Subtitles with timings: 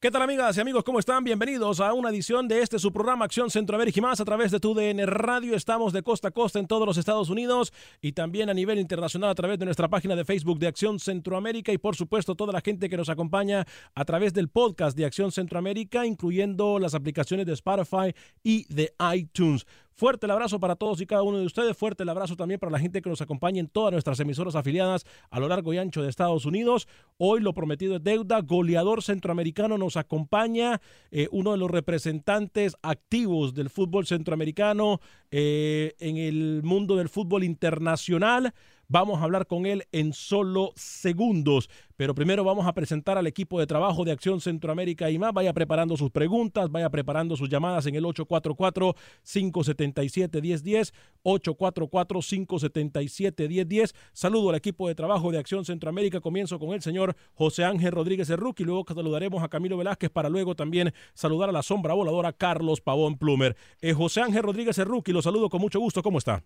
[0.00, 0.84] ¿Qué tal amigas y amigos?
[0.84, 1.24] ¿Cómo están?
[1.24, 4.60] Bienvenidos a una edición de este su programa Acción Centroamérica y más a través de
[4.60, 5.56] tu DN Radio.
[5.56, 9.30] Estamos de costa a costa en todos los Estados Unidos y también a nivel internacional
[9.30, 12.60] a través de nuestra página de Facebook de Acción Centroamérica y por supuesto toda la
[12.60, 17.54] gente que nos acompaña a través del podcast de Acción Centroamérica, incluyendo las aplicaciones de
[17.54, 18.14] Spotify
[18.44, 19.66] y de iTunes.
[19.98, 21.76] Fuerte el abrazo para todos y cada uno de ustedes.
[21.76, 25.04] Fuerte el abrazo también para la gente que nos acompaña en todas nuestras emisoras afiliadas
[25.28, 26.86] a lo largo y ancho de Estados Unidos.
[27.16, 28.40] Hoy lo prometido es deuda.
[28.42, 35.00] Goleador centroamericano nos acompaña, eh, uno de los representantes activos del fútbol centroamericano
[35.32, 38.54] eh, en el mundo del fútbol internacional.
[38.90, 41.68] Vamos a hablar con él en solo segundos,
[41.98, 45.34] pero primero vamos a presentar al equipo de trabajo de Acción Centroamérica y más.
[45.34, 53.94] Vaya preparando sus preguntas, vaya preparando sus llamadas en el 844-577-1010, 844-577-1010.
[54.14, 56.22] Saludo al equipo de trabajo de Acción Centroamérica.
[56.22, 60.56] Comienzo con el señor José Ángel Rodríguez y luego saludaremos a Camilo Velázquez para luego
[60.56, 63.54] también saludar a la sombra voladora Carlos Pavón Plumer.
[63.82, 66.02] Eh, José Ángel Rodríguez Erruqui, lo saludo con mucho gusto.
[66.02, 66.42] ¿Cómo está?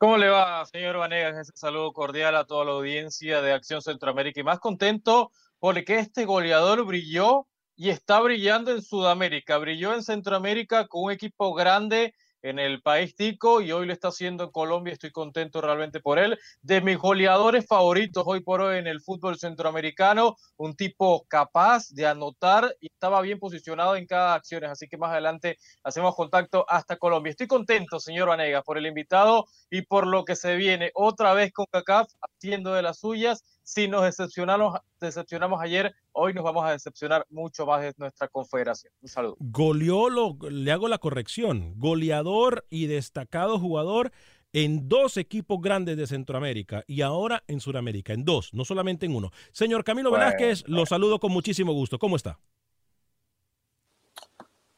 [0.00, 1.36] ¿Cómo le va, señor Vanegas?
[1.36, 6.24] Ese saludo cordial a toda la audiencia de Acción Centroamérica y más contento porque este
[6.24, 7.46] goleador brilló
[7.76, 13.14] y está brillando en Sudamérica, brilló en Centroamérica con un equipo grande en el país
[13.14, 14.92] tico y hoy lo está haciendo en Colombia.
[14.92, 16.38] Estoy contento realmente por él.
[16.62, 22.06] De mis goleadores favoritos hoy por hoy en el fútbol centroamericano, un tipo capaz de
[22.06, 24.64] anotar y estaba bien posicionado en cada acción.
[24.64, 27.30] Así que más adelante hacemos contacto hasta Colombia.
[27.30, 31.52] Estoy contento, señor Vanegas, por el invitado y por lo que se viene otra vez
[31.52, 36.72] con CACAF haciendo de las suyas si nos decepcionamos, decepcionamos ayer, hoy nos vamos a
[36.72, 38.92] decepcionar mucho más de nuestra confederación.
[39.00, 39.36] Un saludo.
[39.38, 44.12] Goleó, le hago la corrección, goleador y destacado jugador
[44.52, 49.14] en dos equipos grandes de Centroamérica y ahora en Sudamérica, en dos, no solamente en
[49.14, 49.30] uno.
[49.52, 51.98] Señor Camilo Velázquez, lo saludo con muchísimo gusto.
[51.98, 52.38] ¿Cómo está?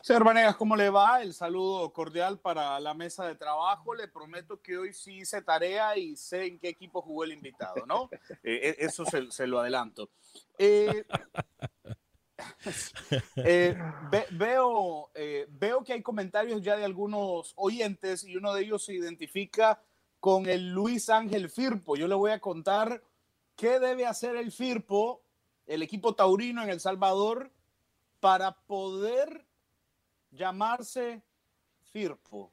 [0.02, 1.22] Señor Vanegas, ¿cómo le va?
[1.22, 3.94] El saludo cordial para la mesa de trabajo.
[3.94, 7.86] Le prometo que hoy sí hice tarea y sé en qué equipo jugó el invitado,
[7.86, 8.10] ¿no?
[8.42, 10.10] Eh, eh, eso se, lo adelanto.
[10.58, 11.04] Eh,
[14.32, 15.10] veo,
[15.48, 19.80] veo que hay comentarios ya de algunos oyentes y uno de ellos se identifica
[20.18, 21.94] con el Luis Ángel Firpo.
[21.94, 23.04] Yo le voy a contar
[23.54, 25.22] qué debe hacer el Firpo,
[25.66, 27.52] el equipo taurino en El Salvador,
[28.18, 29.46] para poder
[30.32, 31.22] llamarse
[31.92, 32.52] Firpo.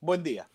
[0.00, 0.48] Buen día.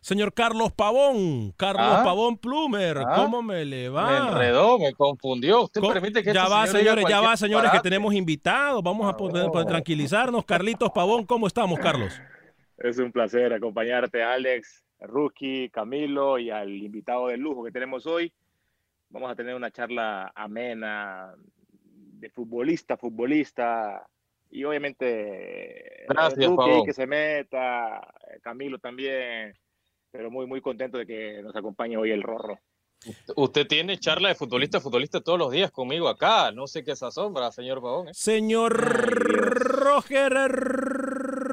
[0.00, 2.02] Señor Carlos Pavón, Carlos Ah.
[2.04, 3.14] Pavón Plumer, Ah.
[3.16, 4.10] ¿cómo me le va?
[4.10, 5.62] Me enredó, me confundió.
[5.64, 5.92] Usted ¿Cómo?
[5.92, 8.82] permite que ya este va, señor señores, ya va, señores, que tenemos invitados.
[8.82, 9.52] Vamos a poder, No.
[9.52, 10.44] poder tranquilizarnos.
[10.44, 12.20] Carlitos Pavón, ¿cómo estamos, Carlos?
[12.78, 18.32] Es un placer acompañarte, Alex, Rookie, Camilo y al invitado de lujo que tenemos hoy.
[19.10, 21.34] Vamos a tener una charla amena
[21.74, 24.06] de futbolista, futbolista
[24.50, 26.86] y obviamente Gracias, Rookie Pavón.
[26.86, 28.00] que se meta,
[28.42, 29.54] Camilo también,
[30.10, 32.58] pero muy muy contento de que nos acompañe hoy el Rorro.
[33.36, 36.50] Usted tiene charla de futbolista a futbolista todos los días conmigo acá.
[36.50, 38.08] No sé qué se asombra, señor Pavón.
[38.08, 38.14] ¿eh?
[38.14, 40.32] Señor Roger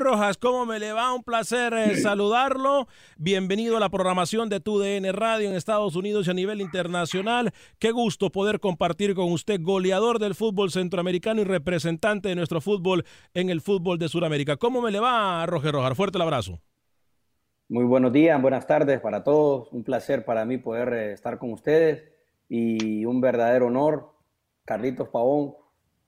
[0.05, 1.15] Rojas, ¿cómo me le va?
[1.15, 2.87] Un placer eh, saludarlo.
[3.17, 7.51] Bienvenido a la programación de TUDN Radio en Estados Unidos y a nivel internacional.
[7.79, 13.03] Qué gusto poder compartir con usted, goleador del fútbol centroamericano y representante de nuestro fútbol
[13.33, 14.57] en el fútbol de Sudamérica.
[14.57, 15.97] ¿Cómo me le va, Roger Rojas?
[15.97, 16.61] Fuerte el abrazo.
[17.67, 19.69] Muy buenos días, buenas tardes para todos.
[19.71, 22.03] Un placer para mí poder eh, estar con ustedes
[22.47, 24.11] y un verdadero honor.
[24.65, 25.55] Carlitos Pavón,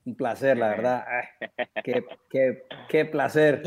[0.08, 1.04] un placer, la verdad.
[1.06, 1.48] Ay,
[1.84, 3.62] qué, qué, qué placer.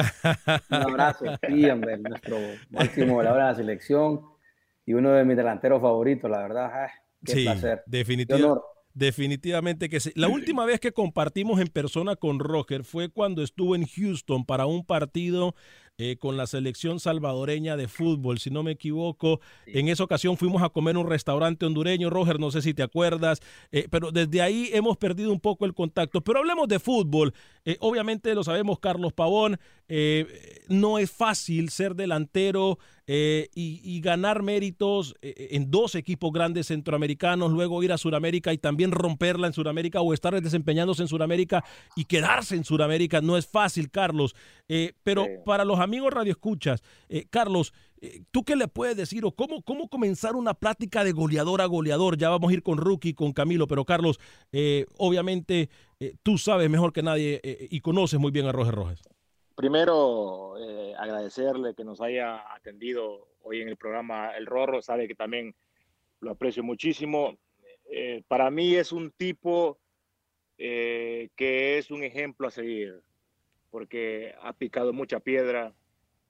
[0.69, 1.25] Un abrazo.
[1.47, 2.38] Sí, hombre, nuestro
[2.69, 4.21] máximo goleador de la selección
[4.85, 6.71] y uno de mis delanteros favoritos, la verdad.
[6.73, 6.89] Ay,
[7.23, 7.83] qué sí, placer.
[7.85, 8.61] Definitivamente.
[8.93, 10.11] Definitivamente que sí.
[10.15, 14.65] La última vez que compartimos en persona con Roger fue cuando estuvo en Houston para
[14.65, 15.55] un partido
[15.97, 19.39] eh, con la selección salvadoreña de fútbol, si no me equivoco.
[19.67, 23.39] En esa ocasión fuimos a comer un restaurante hondureño, Roger, no sé si te acuerdas,
[23.71, 26.21] eh, pero desde ahí hemos perdido un poco el contacto.
[26.21, 27.33] Pero hablemos de fútbol.
[27.65, 29.59] Eh, obviamente lo sabemos, Carlos Pavón,
[29.93, 30.25] eh,
[30.69, 36.67] no es fácil ser delantero eh, y, y ganar méritos eh, en dos equipos grandes
[36.67, 41.65] centroamericanos, luego ir a Sudamérica y también romperla en Sudamérica o estar desempeñándose en Sudamérica
[41.97, 43.19] y quedarse en Sudamérica.
[43.19, 44.33] No es fácil, Carlos.
[44.69, 45.31] Eh, pero Sí.
[45.45, 46.81] para los amigos radioescuchas,
[47.29, 47.73] Carlos,
[48.31, 52.15] ¿tú qué le puedes decir o cómo, cómo comenzar una plática de goleador a goleador?
[52.17, 54.21] Ya vamos a ir con Rookie, con Camilo, pero Carlos,
[54.97, 55.69] obviamente
[56.23, 59.01] tú sabes mejor que nadie y conoces muy bien a Roger Rojas.
[59.62, 64.81] Primero, eh, agradecerle que nos haya atendido hoy en el programa El Rorro.
[64.81, 65.54] Sabe que también
[66.19, 67.38] lo aprecio muchísimo.
[67.92, 69.78] Eh, para mí es un tipo
[70.58, 73.04] eh, que es un ejemplo a seguir,
[73.69, 75.75] porque ha picado mucha piedra,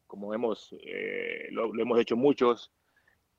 [0.07, 2.69] como hemos, eh, lo, lo hemos hecho muchos,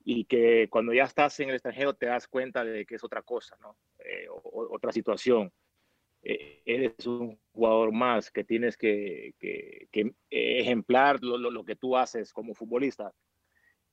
[0.03, 3.21] y que cuando ya estás en el extranjero te das cuenta de que es otra
[3.21, 3.77] cosa, ¿no?
[3.99, 5.51] Eh, o- otra situación
[6.23, 11.97] eres un jugador más que tienes que, que- que, eh, ejemplar lo, lo- que tú
[11.97, 13.13] haces como futbolista.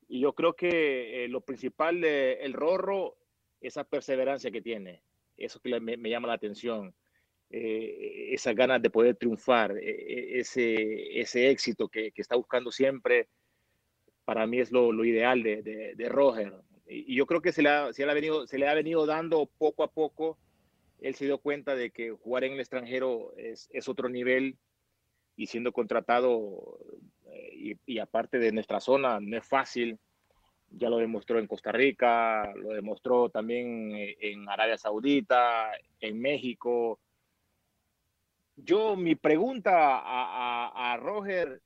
[0.08, 3.16] Y yo creo que eh, lo principal de el Rorro,
[3.60, 5.02] esa perseverancia que tiene,
[5.36, 6.94] eso que me, me llama la atención,
[7.50, 12.70] eh, esas ganas de poder triunfar, eh, eh, ese, ese éxito que, que está buscando
[12.70, 13.28] siempre,
[14.24, 16.52] para mí es lo, lo ideal de, de, de Roger.
[16.86, 18.74] Y, y yo creo que se le, ha, se, le ha venido, se le ha
[18.74, 20.38] venido dando poco a poco
[21.00, 24.56] él se dio cuenta de que jugar en el extranjero es, es otro nivel
[25.36, 26.78] y siendo contratado
[27.26, 27.50] eh,
[27.86, 29.98] y, y aparte de nuestra zona no es fácil.
[30.72, 37.00] Ya lo demostró en Costa Rica, lo demostró también eh, en Arabia Saudita, en México.
[38.54, 41.60] Yo, mi pregunta a, a, a Roger,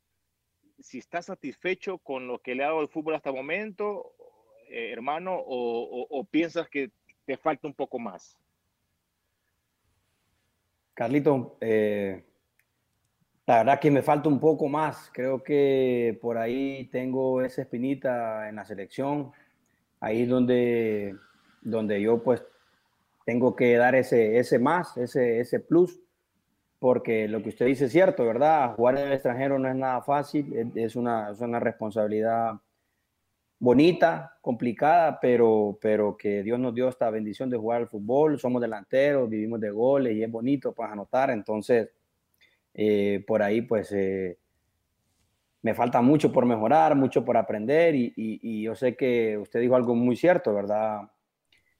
[0.79, 4.15] si está satisfecho con lo que le ha dado el fútbol hasta el momento,
[4.69, 6.91] eh, hermano, o, o, o piensas que
[7.27, 8.39] te falta un poco más.
[10.95, 12.25] Carlito, eh,
[13.47, 15.11] la verdad que me falta un poco más.
[15.13, 19.33] Creo que por ahí tengo esa espinita en la selección.
[20.01, 21.17] Ahí es donde,
[21.61, 22.43] donde yo pues
[23.27, 26.01] tengo que dar ese, ese más, ese, ese plus,
[26.79, 28.75] porque lo que usted dice es cierto, ¿verdad?
[28.77, 32.61] Jugar en el extranjero no es nada fácil, es, una, es una responsabilidad
[33.59, 38.39] bonita, complicada, pero, pero que Dios nos dio esta bendición de jugar al fútbol.
[38.39, 41.31] Somos delanteros, vivimos de goles y es bonito para anotar.
[41.31, 41.91] Entonces,
[42.75, 44.39] eh, por ahí, pues, eh,
[45.63, 49.95] me falta mucho por mejorar, mucho por aprender y, yo sé que usted dijo algo
[49.95, 51.11] muy cierto, ¿verdad?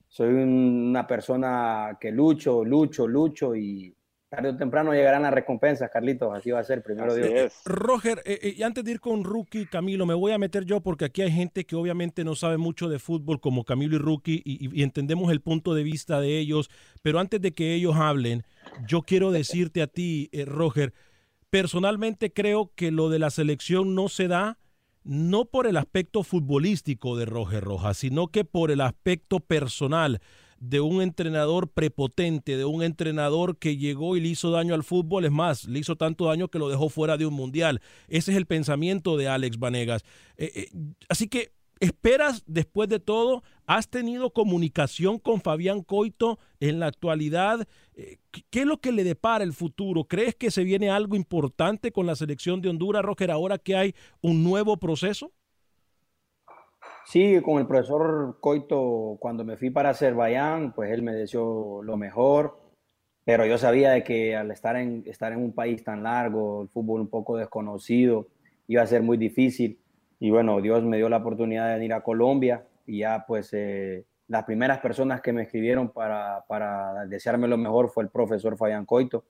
[0.09, 3.95] Soy una persona que lucho, lucho, lucho y
[4.35, 7.31] tarde o temprano llegarán las recompensas, Carlitos, así va a ser, primero Así Dios.
[7.33, 7.61] es.
[7.65, 10.81] Roger, eh, eh, y antes de ir con Rookie, Camilo, me voy a meter yo
[10.81, 14.43] porque aquí hay gente que obviamente no sabe mucho de fútbol como Camilo y Rookie
[14.45, 16.71] y, y- y entendemos el punto de vista de ellos,
[17.03, 18.45] pero antes de que ellos hablen,
[18.77, 20.93] yo quiero decirte a ti, eh, Roger,
[21.51, 24.59] personalmente creo que lo de la selección no se da
[25.05, 30.21] no por el aspecto futbolístico de Roger Rojas, sino que por el aspecto personal.
[30.61, 35.25] De un entrenador prepotente, de un entrenador que llegó y le hizo daño al fútbol.
[35.25, 37.81] Es más, le hizo tanto daño que lo dejó fuera de un mundial.
[38.09, 40.05] Ese es el pensamiento de Alex Vanegas.
[40.37, 43.43] Eh, eh, así que, ¿esperas después de todo?
[43.67, 47.67] ¿Has tenido comunicación con Fabián Coito en la actualidad?
[47.95, 48.19] Eh,
[48.51, 50.05] ¿Qué es lo que le depara el futuro?
[50.05, 53.95] ¿Crees que se viene algo importante con la selección de Honduras, Roger, ahora que hay
[54.21, 55.33] un nuevo proceso?
[57.07, 61.97] Sí, con el profesor Coito, cuando me fui para Azerbaiyán, pues él me deseó lo
[61.99, 62.59] mejor,
[63.25, 66.69] pero yo sabía de que al estar en, estar en un país tan largo, el
[66.69, 68.29] fútbol un poco desconocido,
[68.69, 69.79] iba a ser muy difícil.
[70.19, 74.07] Y bueno, Dios me dio la oportunidad de ir a Colombia y ya pues eh,
[74.29, 78.87] las primeras personas que me escribieron para, para desearme lo mejor fue el profesor Fabián
[78.87, 79.25] Coito.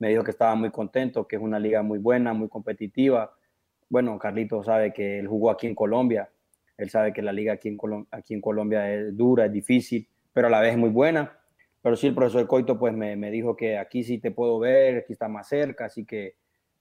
[0.00, 3.32] Me dijo que estaba muy contento, que es una liga muy buena, muy competitiva.
[3.88, 6.28] Bueno, Carlito sabe que él jugó aquí en Colombia
[6.78, 7.78] él sabe que la liga aquí en,
[8.10, 11.38] aquí en Colombia es dura, es difícil, pero a la vez es muy buena.
[11.82, 14.98] Pero sí, el profesor Coito pues me, me dijo que aquí sí te puedo ver,
[14.98, 16.34] aquí está más cerca, así que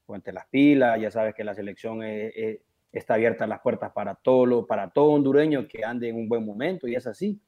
[0.05, 2.01] ponte las pilas, ya sabes que la selección
[2.91, 6.87] está abierta las puertas para todo, para todo hondureño que ande en un buen momento
[6.87, 7.39] y es así.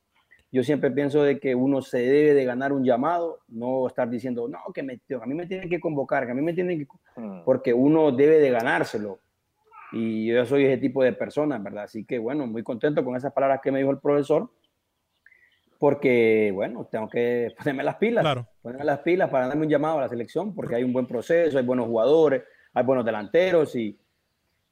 [0.52, 4.48] Yo siempre pienso de que uno se debe de ganar un llamado, no estar diciendo,
[4.48, 6.88] no, que me, a mí me tienen que convocar, que a mí me tienen que...
[7.20, 7.44] Mm.
[7.44, 9.20] Porque uno debe de ganárselo.
[9.92, 11.86] Y yo soy ese tipo de persona, ¿verdad?
[11.86, 14.50] Así que bueno, muy contento con esas palabras que me dijo el profesor,
[15.80, 18.48] porque bueno, tengo que ponerme las pilas, claro.
[18.62, 21.58] ponerme las pilas para darme un llamado a la selección, porque hay un buen proceso,
[21.58, 23.98] hay buenos jugadores, hay buenos delanteros y,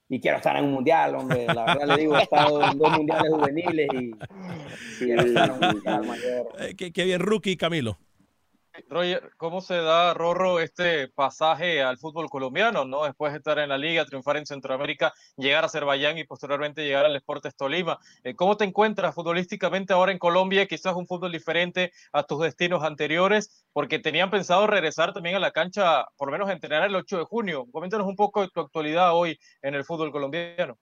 [0.10, 1.46] y quiero estar en un mundial, hombre.
[1.48, 4.12] La verdad le digo, he estado en dos mundiales juveniles y
[5.00, 6.48] quiero estar en un mundial mayor.
[6.60, 7.98] Eh, qué, qué bien, rookie Camilo.
[8.89, 13.05] Roger, ¿cómo se da, Rorro, este pasaje al fútbol colombiano, ¿no?
[13.05, 17.05] Después de estar en la liga, triunfar en Centroamérica, llegar a Azerbaiyán y posteriormente llegar
[17.05, 18.00] al Sportes Tolima.
[18.24, 20.65] Eh, ¿Cómo te encuentras futbolísticamente ahora en Colombia?
[20.67, 25.51] Quizás un fútbol diferente a tus destinos anteriores, porque tenían pensado regresar también a la
[25.51, 27.67] cancha, por lo menos entrenar el 8 de junio.
[27.72, 30.77] Coméntanos un poco de tu actualidad hoy en el fútbol colombiano.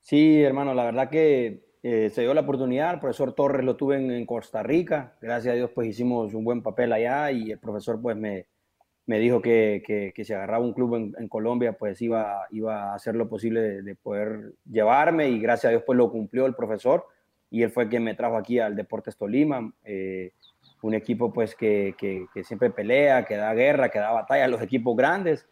[0.00, 3.96] Sí, hermano, la verdad que eh, se dio la oportunidad, el profesor Torres lo tuve
[3.96, 8.00] en, Costa Rica, gracias a Dios pues hicimos un buen papel allá y el profesor
[8.02, 8.46] pues me,
[9.06, 9.82] me dijo que,
[10.14, 13.94] que, si agarraba un club en, Colombia pues iba, iba a hacer lo posible de,
[13.94, 17.06] poder llevarme y gracias a Dios pues lo cumplió el profesor
[17.50, 20.32] y él fue quien me trajo aquí al Deportes Tolima, eh,
[20.82, 24.62] un equipo pues que, que, siempre pelea, que da guerra, que da batalla a los
[24.62, 25.48] equipos grandes.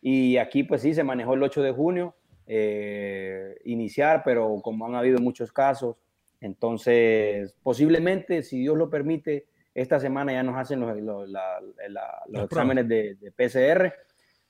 [0.00, 2.14] Y aquí pues sí se manejó el 8 de junio
[2.46, 5.96] eh, iniciar, pero como han habido muchos casos,
[6.40, 13.16] entonces posiblemente, si Dios lo permite, esta semana ya nos hacen los, los, exámenes de,
[13.36, 13.92] PCR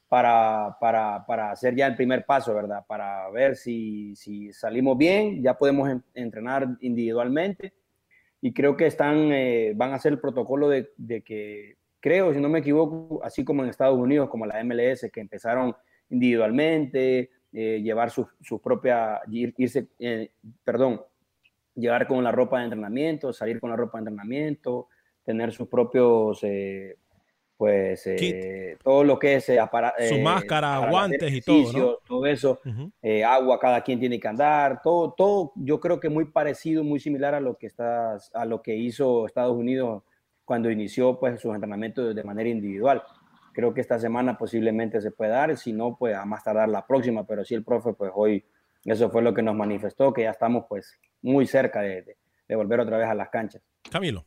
[0.09, 2.85] para, para, para, hacer ya el primer paso, ¿verdad?
[2.87, 7.73] Para ver si, si salimos bien, ya podemos entrenar individualmente
[8.41, 12.41] y creo que están, eh, van a hacer el protocolo de, de, que, creo, si
[12.41, 15.75] no me equivoco, así como en Estados Unidos, como la MLS, que empezaron
[16.09, 20.31] individualmente, eh, llevar su, su propia, irse, eh,
[20.63, 21.01] perdón,
[21.75, 24.89] llegar con la ropa de entrenamiento, salir con la ropa de entrenamiento,
[25.25, 26.99] tener sus propios, eh,
[27.57, 28.07] pues,
[28.85, 31.95] todo lo que es su máscara, guantes y todo, ¿no?
[32.07, 32.61] todo eso,
[33.27, 37.35] agua, cada quien tiene que andar, todo, todo, yo creo que muy parecido, muy similar
[37.35, 40.03] a lo que está, a lo que hizo Estados Unidos
[40.45, 43.03] cuando inició, pues, sus entrenamientos de manera individual.
[43.57, 46.87] Creo que esta semana posiblemente se puede dar, si no, pues a más tardar la
[46.87, 48.45] próxima, pero sí el profe, pues hoy
[48.85, 52.19] eso fue lo que nos manifestó, que ya estamos pues muy cerca de,
[52.51, 53.63] volver otra vez a las canchas.
[53.91, 54.27] Camilo.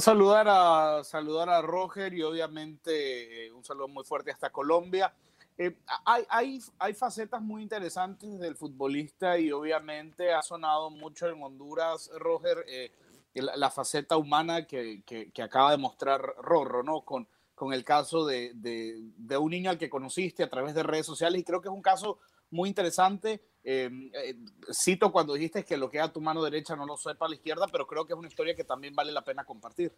[0.00, 5.14] saludar, a, saludar a Roger y obviamente eh, un saludo muy fuerte hasta Colombia.
[5.56, 11.40] Eh, hay, hay, hay, facetas muy interesantes del futbolista y obviamente ha sonado mucho en
[11.40, 12.90] Honduras, Roger, eh,
[13.34, 17.02] la, faceta humana que, que, acaba de mostrar Rorro, ¿no?
[17.02, 21.06] Con, con el caso de, de, un niño al que conociste a través de redes
[21.06, 22.18] sociales y creo que es un caso
[22.50, 23.40] muy interesante.
[23.64, 24.34] Em, eh,
[24.72, 27.36] cito cuando dijiste que lo que a tu mano derecha no lo sepa a la
[27.36, 29.92] izquierda, pero creo que es una historia que también vale la pena compartir.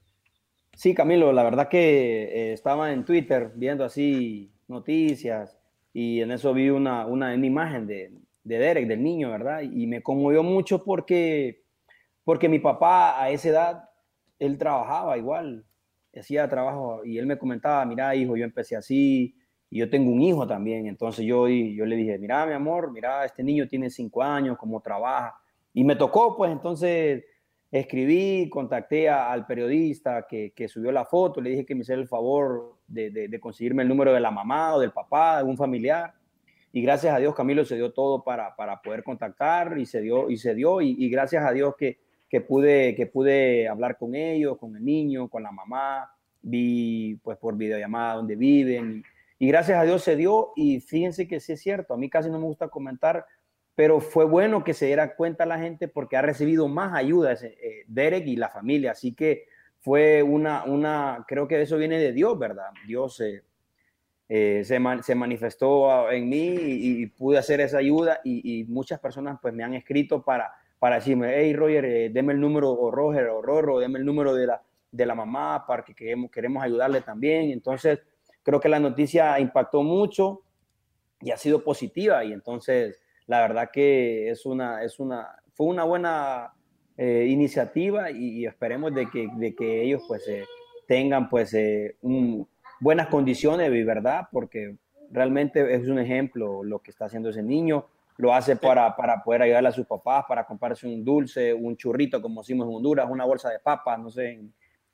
[0.74, 5.56] Sí, Camilo, la verdad que eh, estaba en Twitter viendo así noticias
[5.92, 8.12] y en eso vi una, una, una imagen de,
[8.44, 9.62] de Derek, del niño, ¿verdad?
[9.62, 11.63] Y me conmovió mucho porque
[12.24, 13.88] porque mi papá a esa edad,
[14.38, 15.64] él trabajaba igual,
[16.18, 19.36] hacía trabajo y él me comentaba, mira hijo, yo empecé así
[19.70, 20.86] y yo tengo un hijo también.
[20.86, 24.80] Entonces yo, yo le dije, mira mi amor, mira, este niño tiene cinco años, cómo
[24.80, 25.34] trabaja.
[25.72, 27.24] Y me tocó, pues entonces
[27.70, 32.06] escribí, contacté al periodista que, que, subió la foto, le dije que me hiciera el
[32.06, 36.14] favor de, de, conseguirme el número de la mamá o del papá, de algún familiar.
[36.72, 40.30] y gracias a Dios Camilo se dio todo para, para poder contactar y se dio
[40.30, 41.98] y se dio y, gracias a Dios que,
[42.34, 46.10] que, pude, que pude hablar con ellos, con el niño, con la mamá,
[46.42, 49.04] vi pues por videollamada donde viven
[49.38, 52.30] y, gracias a Dios se dio y fíjense que sí es cierto, a mí casi
[52.30, 53.24] no me gusta comentar,
[53.76, 57.84] pero fue bueno que se diera cuenta la gente porque ha recibido más ayuda eh,
[57.86, 59.44] Derek y la familia, así que
[59.78, 62.70] fue una, una, creo que eso viene de Dios, ¿verdad?
[62.84, 63.44] Dios eh,
[64.28, 69.54] eh, se, se, manifestó en mí y, pude hacer esa ayuda y, muchas personas pues
[69.54, 70.52] me han escrito para,
[70.84, 74.34] para decirme, hey Roger, eh, deme el número, o Roger, o Rorro, deme el número
[74.34, 74.62] de la,
[74.92, 77.50] de la mamá para que queremos, queremos ayudarle también.
[77.52, 78.00] Entonces,
[78.42, 80.42] creo que la noticia impactó mucho
[81.22, 85.84] y ha sido positiva y entonces la verdad que es una, es una, fue una
[85.84, 86.52] buena
[86.98, 90.28] eh, iniciativa y, esperemos de que, de que ellos pues
[90.86, 91.56] tengan pues
[92.02, 92.46] un,
[92.78, 94.28] buenas condiciones, ¿verdad?
[94.30, 94.76] Porque
[95.10, 97.86] realmente es un ejemplo lo que está haciendo ese niño.
[98.16, 102.22] Lo hace para, para poder ayudarle a sus papás, para comprarse un dulce, un churrito,
[102.22, 104.40] como decimos en Honduras, una bolsa de papas, no sé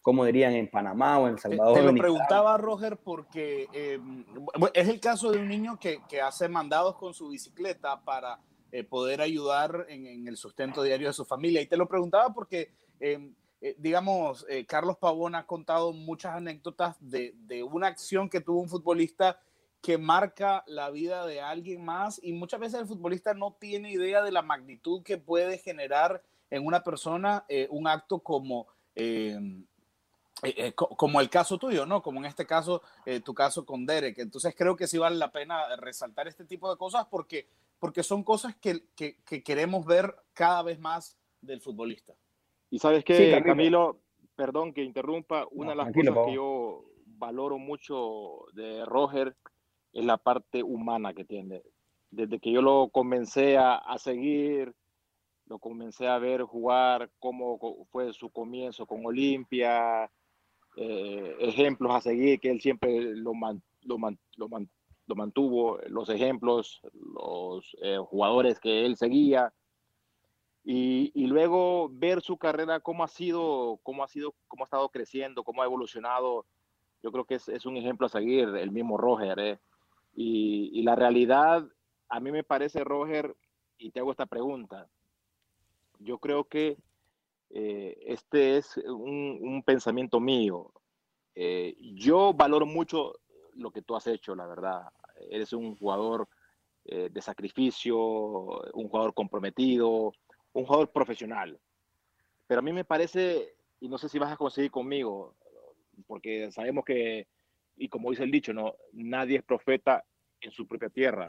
[0.01, 1.75] cómo dirían en Panamá o en El Salvador.
[1.75, 4.25] Te, lo preguntaba, Roger, porque em,
[4.73, 8.41] es el caso de un niño que, que hace mandados con su bicicleta para
[8.73, 11.61] eh, poder ayudar en, en, el sustento diario de su familia.
[11.61, 16.97] Y te lo preguntaba porque em, eh, digamos, eh, Carlos Pavón ha contado muchas anécdotas
[16.99, 19.39] de, de, una acción que tuvo un futbolista
[19.81, 24.23] que marca la vida de alguien más y muchas veces el futbolista no tiene idea
[24.23, 28.67] de la magnitud que puede generar en una persona eh, un acto como,
[30.77, 32.03] como el caso tuyo, ¿no?
[32.03, 32.83] Como en este caso,
[33.25, 34.19] tu caso con Derek.
[34.19, 37.47] Entonces creo que sí vale la pena resaltar este tipo de cosas porque,
[37.79, 42.15] porque son cosas que, que, que queremos ver cada vez más del futbolista.
[42.71, 43.99] Y sabes qué, Camilo,
[44.37, 46.85] perdón que interrumpa, una de las cosas que yo
[47.19, 49.37] valoro mucho de Roger
[49.93, 51.63] es la parte humana que tiene.
[52.11, 54.75] Desde que yo lo comencé a, seguir,
[55.47, 57.59] lo comencé a ver jugar, cómo
[57.91, 60.11] fue su comienzo con Olimpia,
[60.77, 63.33] eh, ejemplos a seguir que él siempre lo,
[63.83, 63.99] lo,
[65.07, 69.53] lo, mantuvo, los ejemplos, los eh, jugadores que él seguía
[70.65, 75.43] y, luego ver su carrera, cómo ha sido, cómo ha sido, cómo ha estado creciendo,
[75.43, 76.47] cómo ha evolucionado.
[77.03, 79.39] Yo creo que es, un ejemplo a seguir, el mismo Roger.
[79.39, 79.59] ¿eh?
[80.23, 81.67] Y, la realidad,
[82.11, 83.35] a mí me parece, Roger,
[83.79, 84.87] y te hago esta pregunta.
[85.99, 86.77] Yo creo que
[87.49, 90.75] eh, este es un, pensamiento mío.
[91.35, 93.15] Eh, yo valoro mucho
[93.55, 94.83] lo que tú has hecho, la verdad.
[95.31, 96.29] Eres un jugador
[96.85, 100.13] de sacrificio, un jugador comprometido,
[100.53, 101.59] un jugador profesional.
[102.47, 105.35] Pero a mí me parece, y no sé si vas a conseguir conmigo,
[106.07, 107.27] porque sabemos que,
[107.77, 110.05] y como dice el dicho, no, nadie es profeta
[110.41, 111.29] en su propia tierra.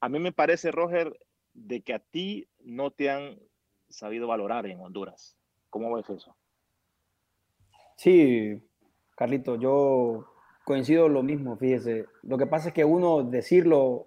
[0.00, 1.18] A mí me parece, Roger,
[1.54, 3.38] de que a ti no te han
[3.88, 5.36] sabido valorar en Honduras.
[5.70, 6.36] ¿Cómo ves eso?
[7.96, 8.62] Sí,
[9.16, 10.32] Carlito, yo
[10.64, 12.06] coincido lo mismo, fíjese.
[12.22, 14.06] Lo que pasa es que uno decirlo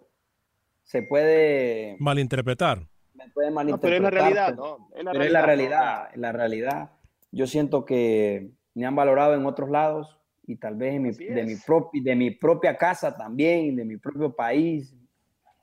[0.84, 2.88] se puede malinterpretar
[3.34, 3.82] puede malinterpretar.
[3.82, 4.90] pero es la realidad, ¿no?
[4.96, 6.92] Es la pero realidad, es la realidad, la realidad.
[7.32, 10.19] Yo siento que me han valorado en otros lados
[10.50, 14.96] y tal vez de, mi, de mi propia casa también, de mi propio país.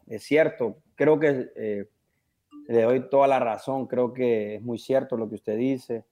[0.06, 1.88] Es cierto, creo que eh,
[2.68, 6.04] le doy toda la razón, creo que es muy cierto lo que usted dice.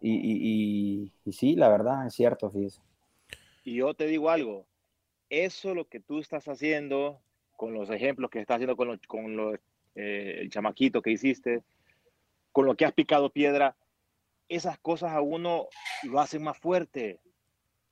[0.00, 2.82] Y, y, sí, la verdad, es cierto, fíjese.
[3.62, 4.66] Y yo te digo algo,
[5.30, 7.20] eso lo que tú estás haciendo
[7.56, 9.60] con los ejemplos que estás haciendo con los, con los
[9.94, 11.62] eh, el chamaquito que hiciste,
[12.50, 13.76] con lo que has picado piedra,
[14.48, 15.68] esas cosas a uno
[16.02, 17.20] lo hacen más fuerte.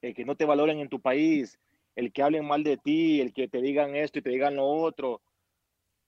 [0.03, 1.59] El que no te valoren en tu país,
[1.97, 4.67] el que hablen mal de ti, el que te digan esto y te digan lo
[4.67, 5.23] otro,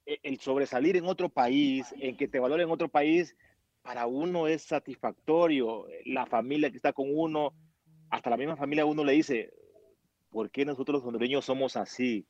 [0.05, 3.35] e, el sobresalir en otro país, el que te valoren en otro país,
[3.83, 5.87] para uno es satisfactorio.
[6.05, 7.55] La familia que está con uno,
[8.11, 9.53] hasta la misma familia uno le dice,
[10.31, 12.27] ¿por qué nosotros los hondureños somos así?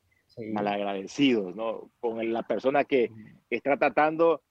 [0.51, 1.91] malagradecidos, ¿no?
[1.99, 3.11] Con la persona que
[3.49, 4.41] está tratando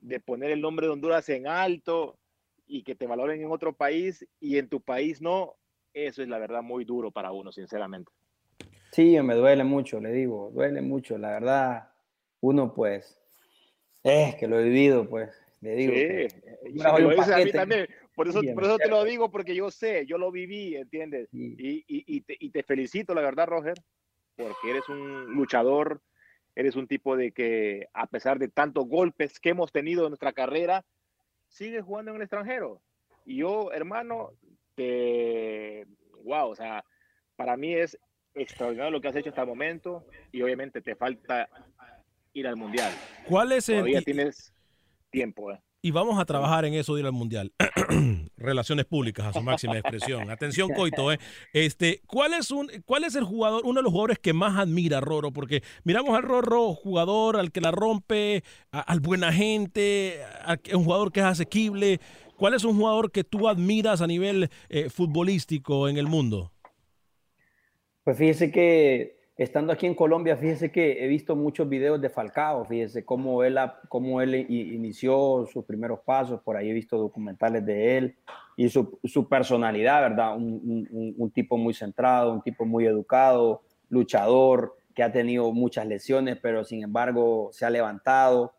[0.00, 2.18] de poner el nombre de Honduras en alto
[2.66, 5.54] y que te valoren en otro país y en tu país no,
[5.94, 8.10] eso es la verdad muy duro para uno, sinceramente.
[8.92, 11.90] Sí, me duele mucho, le digo, duele mucho, la verdad,
[12.40, 13.18] uno pues,
[14.02, 15.94] es que lo he vivido, pues, le digo.
[15.94, 20.76] Sí, también, por eso, por eso te lo digo, porque yo sé, yo lo viví,
[20.76, 21.28] ¿entiendes?
[21.32, 23.74] Y, y, te, y te felicito, la verdad, Roger,
[24.36, 26.02] porque eres un luchador,
[26.54, 30.32] eres un tipo de que a pesar de tantos golpes que hemos tenido en nuestra
[30.32, 30.84] carrera,
[31.48, 32.82] sigues jugando en el extranjero.
[33.24, 34.32] Y yo, hermano,
[34.74, 35.86] te,
[36.24, 36.84] wow, o sea,
[37.36, 37.98] para mí es
[38.34, 41.48] extraordinario lo que has hecho hasta el momento y obviamente te falta
[42.32, 42.92] ir al Mundial.
[43.28, 43.76] ¿Cuál es el...?
[43.76, 44.52] Todavía tienes
[45.10, 45.60] tiempo, ¿eh?
[45.84, 47.52] Y vamos a trabajar en eso de ir al Mundial.
[48.36, 50.30] Relaciones públicas a su máxima expresión.
[50.30, 51.18] Atención, Coito, ¿eh?
[51.52, 55.00] Este, ¿cuál, es un, ¿Cuál es el jugador, uno de los jugadores que más admira
[55.00, 55.32] Roro?
[55.32, 61.10] Porque miramos al Roro, jugador al que la rompe, al buena gente, a, un jugador
[61.10, 61.98] que es asequible.
[62.36, 66.50] ¿Cuál es un jugador que tú admiras a nivel eh, futbolístico en el mundo?
[68.04, 72.64] Pues fíjese que estando aquí en Colombia, fíjese que he visto muchos videos de Falcao,
[72.64, 77.96] fíjese cómo él, cómo él inició sus primeros pasos, por ahí he visto documentales de
[77.96, 78.16] él
[78.56, 80.36] y su, su personalidad, ¿verdad?
[80.36, 85.86] Un, un, un, tipo muy centrado, un tipo muy educado, luchador, que ha tenido muchas
[85.86, 88.52] lesiones, pero sin embargo se ha levantado.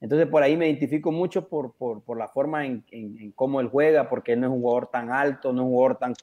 [0.00, 3.68] Entonces por ahí me identifico mucho por, por, por la forma en, en, cómo él
[3.68, 6.14] juega, porque él no es un jugador tan alto, no es un jugador tan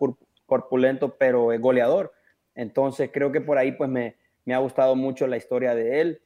[0.45, 2.13] corpulento, pero es goleador
[2.55, 4.15] entonces creo que por ahí pues me,
[4.45, 6.21] me ha gustado mucho la historia de él.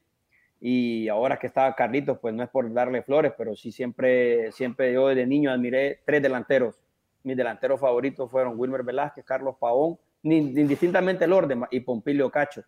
[0.60, 4.92] Y ahora que estaba Carlitos, pues no es por darle flores, pero sí siempre, siempre
[4.92, 6.78] yo desde niño admiré tres delanteros.
[7.22, 12.62] Mis delanteros favoritos fueron Wilmer Velázquez, Carlos Pavón, indistintamente el orden, y Pompilio Cacho.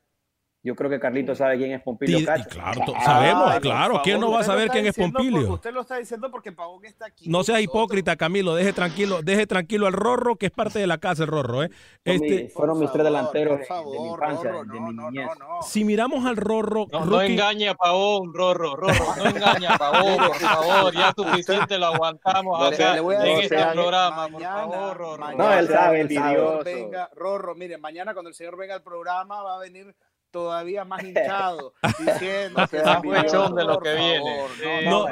[0.64, 2.48] Yo creo que Carlito sabe quién es Pompilio Cacho.
[2.50, 4.00] Claro, sabemos, claro.
[4.04, 5.54] ¿Quién no va a saber quién es Pompilio?
[5.54, 7.28] Usted lo está diciendo porque Pavón está aquí.
[7.28, 8.54] No sea hipócrita, Camilo.
[8.54, 11.64] Deje tranquilo, deje tranquilo al Rorro, que es parte de la casa el Rorro.
[11.64, 11.70] ¿eh?
[12.04, 15.30] Este, fueron mis tres delanteros de, mi infancia, de mi niñez.
[15.62, 16.86] Si miramos al Rorro.
[16.92, 19.16] No, no engañe a Pavón, Rorro, Rorro.
[19.16, 20.94] No engañe a Pavón, por favor.
[20.94, 25.36] Ya suficiente lo aguantamos acá en este programa, por favor, Rorro.
[25.36, 26.04] No, él sabe.
[26.64, 29.92] Venga, Rorro, mire, mañana cuando el señor venga al programa va a venir
[30.32, 34.90] todavía más hinchado, diciendo que es de lo que viene.
[34.90, 35.06] No,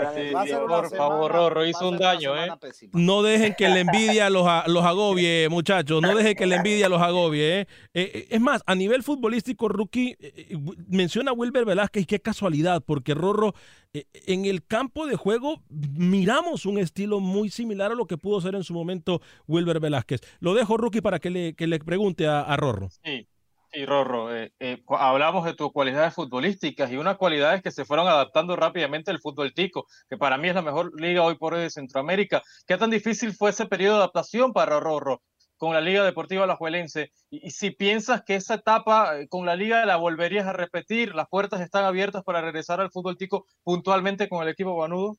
[0.66, 2.48] por favor, Rorro, hizo un daño, ¿eh?
[2.92, 7.00] No dejen que la envidia los, los agobie, muchachos, no dejen que la envidia los
[7.00, 7.68] agobie, ¿eh?
[7.94, 8.26] Eh, ¿eh?
[8.30, 10.56] es más, a nivel futbolístico, Rookie, eh,
[10.88, 13.54] menciona a Wilber Velázquez y qué casualidad, porque Rorro,
[13.92, 18.54] en el campo de juego miramos un estilo muy similar a lo que pudo ser
[18.54, 20.20] en su momento Wilber Velázquez.
[20.38, 22.88] Lo dejo, Rookie, para que le, que le pregunte a, a Rorro.
[23.04, 23.26] Sí.
[23.72, 28.08] Sí, Rorro, eh, eh, hablamos de tus cualidades futbolísticas y unas cualidades que se fueron
[28.08, 31.60] adaptando rápidamente al fútbol tico, que para mí es la mejor liga hoy por hoy
[31.60, 32.42] de Centroamérica.
[32.66, 35.22] ¿Qué tan difícil fue ese periodo de adaptación para Rorro
[35.56, 37.12] con la Liga Deportiva Alajuelense?
[37.30, 41.14] Y, y si piensas que esa etapa eh, con la liga la volverías a repetir,
[41.14, 45.16] las puertas están abiertas para regresar al fútbol tico puntualmente con el equipo Banudo.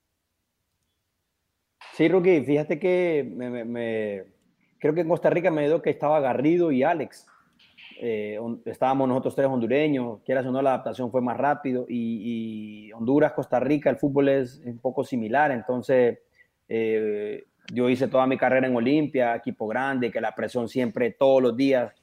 [1.93, 4.25] Sí, Rookie, fíjate que me,
[4.79, 7.27] creo que en Costa Rica me dio que estaba Garrido y Alex
[8.03, 12.93] eh, estábamos nosotros tres hondureños, quieras o no, la adaptación fue más rápido y, y
[12.93, 16.17] Honduras, Costa Rica, el fútbol es un poco similar, entonces
[16.67, 21.43] eh, yo hice toda mi carrera en Olimpia, equipo grande, que la presión siempre, todos
[21.43, 21.93] los días,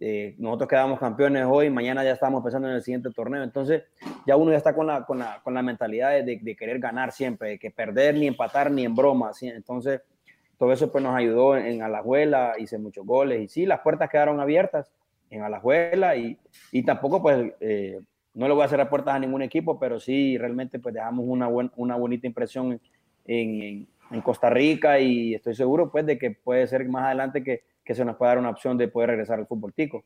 [0.00, 3.82] eh, nosotros quedamos campeones hoy, mañana ya estamos pensando en el siguiente torneo, entonces
[4.26, 7.12] ya uno ya está con la, con la, con la mentalidad de, de, querer ganar
[7.12, 9.48] siempre, de que perder ni empatar ni en broma, ¿sí?
[9.48, 10.00] entonces
[10.56, 14.08] todo eso pues nos ayudó en, en Alajuela, hice muchos goles y sí, las puertas
[14.08, 14.90] quedaron abiertas
[15.30, 16.38] en Alajuela y,
[16.72, 18.00] y tampoco pues eh,
[18.34, 21.48] no le voy a cerrar puertas a ningún equipo, pero sí realmente pues dejamos una,
[21.48, 22.80] buen, una bonita impresión en,
[23.26, 27.62] en, en, Costa Rica y estoy seguro pues de que puede ser más adelante que,
[27.84, 30.04] que se nos pueda dar una opción de poder regresar al fútbol tico.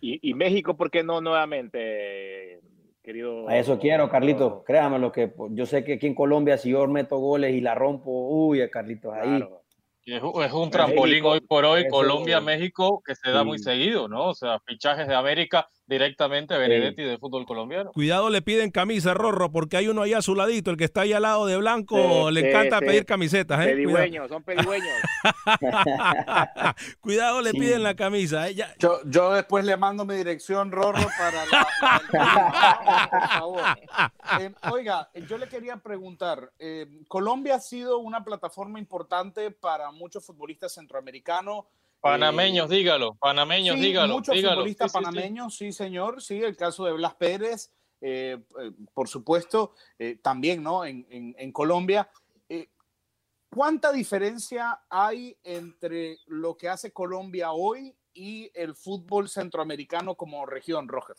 [0.00, 2.60] ¿Y, y México por qué no nuevamente,
[3.02, 3.48] querido?
[3.48, 6.86] A eso quiero, Carlitos, créame lo que yo sé que aquí en Colombia si yo
[6.86, 9.38] meto goles y la rompo, uy, Carlitos, ahí...
[9.38, 9.65] Claro
[10.14, 13.46] es, es un trampolín México, hoy por hoy, Colombia-México, que se da sí.
[13.46, 14.28] muy seguido, ¿no?
[14.28, 17.08] O sea, fichajes de América directamente a Benedetti sí.
[17.08, 17.92] de fútbol colombiano.
[17.92, 21.02] Cuidado, le piden camisa, Rorro, porque hay uno ahí a su ladito, el que está
[21.02, 23.64] ahí al lado de blanco, sí, le encanta pedir camisetas.
[23.66, 23.70] ¿eh?
[23.70, 24.94] Pedigüeños, son pedigüeños.
[27.00, 28.48] Cuidado, le piden la camisa.
[28.48, 28.54] ¿eh?
[28.54, 28.74] Ya.
[28.78, 31.66] Yo, yo, después le mando mi dirección, Rorro, para la...
[32.12, 33.62] la por favor.
[34.40, 40.24] Eh, oiga, yo le quería preguntar, eh, Colombia ha sido una plataforma importante para muchos
[40.24, 41.64] futbolistas centroamericanos,
[42.12, 44.14] Panameños, eh, dígalo, panameños, sí, dígalo.
[44.14, 44.56] Muchos dígalo.
[44.56, 49.08] futbolistas sí, panameños, sí, sí, señor, sí, el caso de Blas Pérez, eh, eh, por
[49.08, 49.74] supuesto,
[50.22, 50.84] también, ¿no?
[50.84, 52.08] En, en, en Colombia.
[52.48, 52.68] Eh,
[53.50, 60.88] ¿Cuánta diferencia hay entre lo que hace Colombia hoy y el fútbol centroamericano como región,
[60.88, 61.16] Roger?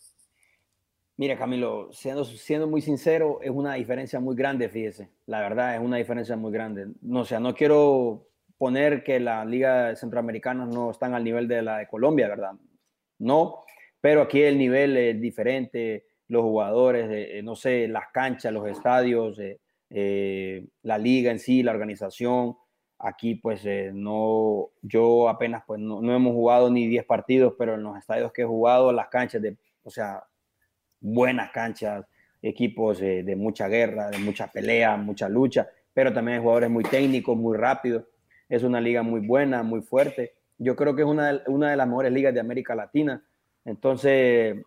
[1.20, 5.10] Mira, Camilo, siendo, siendo muy sincero, es una diferencia muy grande, fíjese.
[5.26, 6.90] La verdad, es una diferencia muy grande.
[7.02, 8.27] No, o sea, no quiero
[8.58, 12.54] poner que la liga centroamericana no están al nivel de la de Colombia, ¿verdad?
[13.20, 13.64] No,
[14.02, 19.40] pero aquí el nivel es diferente, los jugadores, eh, no sé, las canchas, los estadios,
[19.40, 22.58] eh, eh, la liga en sí, la organización.
[23.00, 27.76] Aquí pues eh, no, yo apenas pues no, no hemos jugado ni 10 partidos, pero
[27.76, 30.24] en los estadios que he jugado, las canchas de, o sea,
[31.00, 32.06] buenas canchas,
[32.42, 36.84] equipos eh, de mucha guerra, de mucha pelea, mucha lucha, pero también hay jugadores muy
[36.84, 38.04] técnicos, muy rápidos.
[38.50, 40.36] Es una liga muy buena, muy fuerte.
[40.58, 43.24] Yo creo que es una de, una de las mejores ligas de América Latina.
[43.66, 44.58] Entonces,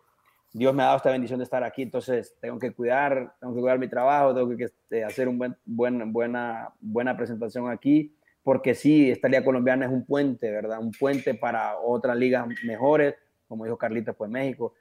[0.53, 3.61] Dios me ha dado esta bendición de estar aquí, entonces tengo que cuidar, tengo que
[3.61, 9.11] cuidar mi trabajo, tengo que este, hacer una buen, buena, buena presentación aquí, porque sí,
[9.11, 10.81] esta liga colombiana es un puente, ¿verdad?
[10.81, 13.15] Un puente para otras ligas mejores,
[13.47, 14.75] como dijo Carlitos, pues México.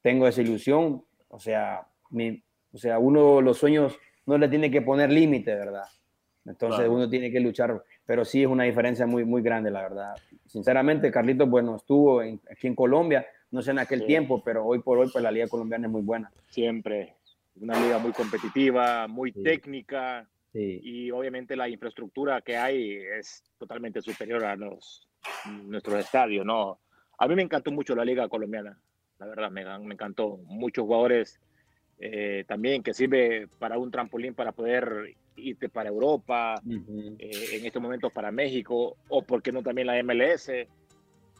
[0.00, 4.82] Tengo esa ilusión, o sea, mi, o sea, uno los sueños no le tiene que
[4.82, 5.84] poner límite, ¿verdad?
[6.44, 10.14] Entonces uno tiene que luchar, pero sí es una diferencia muy, muy grande, la verdad.
[10.46, 14.98] Sinceramente, Carlitos, bueno, estuvo aquí en Colombia, no sé en aquel tiempo, pero hoy por
[14.98, 16.32] hoy pues la liga colombiana es muy buena.
[16.48, 17.16] Siempre,
[17.60, 24.44] una liga muy competitiva, muy técnica y obviamente la infraestructura que hay es totalmente superior
[24.44, 25.08] a los,
[25.64, 26.80] nuestros estadios, ¿no?
[27.18, 28.78] A mí me encantó mucho la liga colombiana,
[29.18, 30.38] la verdad, me, me encantó.
[30.44, 31.40] Muchos jugadores
[31.98, 36.60] eh, también que sirve para un trampolín para poder irte para Europa,
[37.18, 40.50] eh, en estos momentos para México, o porque no también la MLS.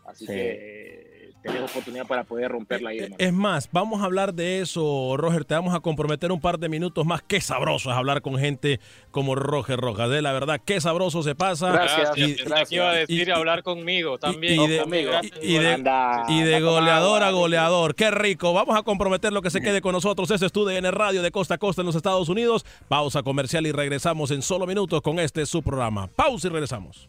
[0.04, 3.00] Así que tenés oportunidad para poder romperla ahí.
[3.18, 5.44] Es más, vamos a hablar de eso, Roger.
[5.44, 7.22] Te vamos a comprometer un par de minutos más.
[7.22, 10.08] Qué sabroso es hablar con gente como Roger Rojas.
[10.08, 11.70] De la verdad, qué sabroso se pasa.
[11.72, 12.16] Gracias.
[12.16, 12.72] Y, gracias.
[12.72, 14.60] iba a decir hablar conmigo también.
[14.60, 15.22] Y, de,
[16.28, 17.94] y de, goleador a goleador.
[17.94, 18.52] Qué rico.
[18.52, 20.30] Vamos a comprometer lo que se quede con nosotros.
[20.30, 22.64] Ese es en el Radio de Costa a Costa en los Estados Unidos.
[22.88, 26.06] Pausa comercial y regresamos en solo minutos con este su programa.
[26.08, 27.08] Pausa y regresamos.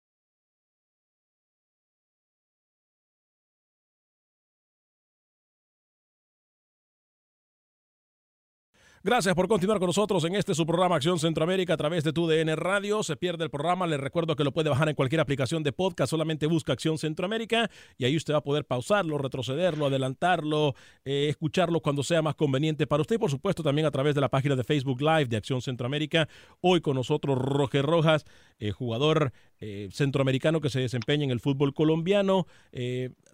[9.03, 12.27] Gracias por continuar con nosotros en este su programa Acción Centroamérica a través de tu
[12.27, 13.01] DN Radio.
[13.01, 16.11] Se pierde el programa, les recuerdo que lo puede bajar en cualquier aplicación de podcast,
[16.11, 21.79] solamente busca Acción Centroamérica y ahí usted va a poder pausarlo, retrocederlo, adelantarlo, eh, escucharlo
[21.79, 24.55] cuando sea más conveniente para usted y por supuesto también a través de la página
[24.55, 26.29] de Facebook Live de Acción Centroamérica.
[26.61, 28.23] Hoy con nosotros Roger Rojas,
[28.59, 32.47] eh, jugador eh, centroamericano que se desempeña en el fútbol colombiano.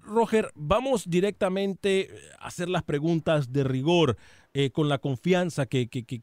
[0.03, 2.09] Roger, vamos directamente
[2.39, 4.17] a hacer las preguntas de rigor.
[4.59, 6.19] Eh, con la confianza que, que, que,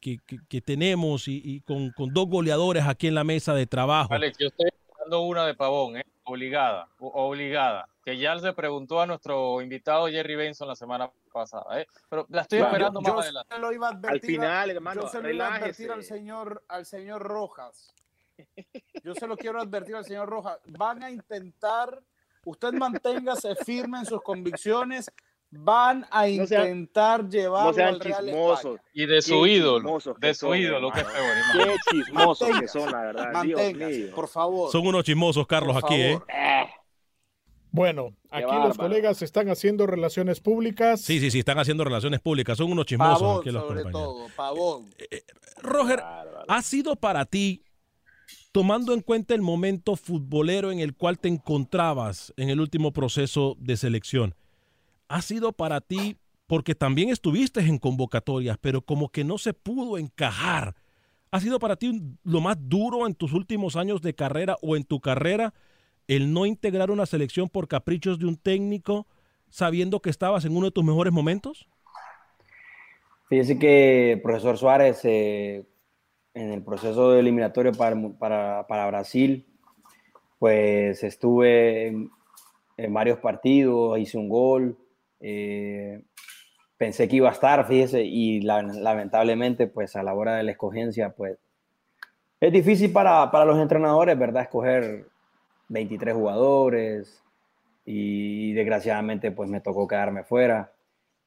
[0.48, 4.12] que tenemos y, y con, con, dos goleadores aquí en la mesa de trabajo.
[4.12, 6.04] Alex, yo estoy dando una de pavón, ¿eh?
[6.24, 11.86] obligada, obligada, que ya se preguntó a nuestro invitado Jerry Benson la semana pasada, ¿eh?
[12.08, 13.58] pero la estoy esperando yo, más yo adelante.
[13.60, 16.64] Lo iba a advertir, Al final, hermano, yo se lo iba a advertir al señor,
[16.68, 17.94] al señor Rojas.
[19.02, 20.58] Yo se lo quiero advertir al señor Rojas.
[20.66, 22.00] Van a intentar,
[22.44, 25.10] usted manténgase firme en sus convicciones,
[25.50, 28.80] van a intentar no llevarlo sean al Real chismosos.
[28.92, 31.18] Y de su Qué ídolo, de que su son, ídolo, qué hermano.
[31.52, 31.66] feo.
[31.66, 33.32] Qué chismosos que son, la verdad.
[33.32, 34.14] manténgase, Dios mío.
[34.16, 34.72] por favor.
[34.72, 36.12] Son unos chismosos, Carlos, Por aquí, ¿eh?
[36.14, 36.26] favor.
[36.30, 36.66] Eh,
[37.70, 41.00] Bueno, aquí los colegas están haciendo relaciones públicas.
[41.00, 42.56] Sí, sí, sí, están haciendo relaciones públicas.
[42.56, 44.16] Son unos chismosos Pavón, aquí los sobre compañeros.
[44.16, 44.90] todo, pavón.
[45.60, 46.44] Roger, bárbaro.
[46.48, 47.63] ¿ha sido para ti,
[48.54, 53.56] tomando en cuenta el momento futbolero en el cual te encontrabas en el último proceso
[53.58, 54.36] de selección,
[55.08, 59.98] ha sido para ti, porque también estuviste en convocatorias, pero como que no se pudo
[59.98, 60.76] encajar,
[61.32, 64.84] ha sido para ti lo más duro en tus últimos años de carrera o en
[64.84, 65.52] tu carrera
[66.06, 69.08] el no integrar una selección por caprichos de un técnico
[69.50, 71.66] sabiendo que estabas en uno de tus mejores momentos?
[73.28, 75.64] Fíjese que profesor Suárez, eh,
[76.34, 79.46] en el proceso de eliminatorio para, para, para Brasil,
[80.38, 82.10] pues estuve en,
[82.76, 84.76] en varios partidos, hice un gol,
[85.20, 86.02] eh,
[86.76, 90.50] pensé que iba a estar, fíjese, y la- lamentablemente, pues a la hora de la
[90.52, 91.38] escogencia, pues
[92.40, 94.42] es difícil para, para los entrenadores, ¿verdad?
[94.42, 95.06] Escoger
[95.68, 97.22] 23 jugadores
[97.86, 100.70] y desgraciadamente, pues me tocó quedarme fuera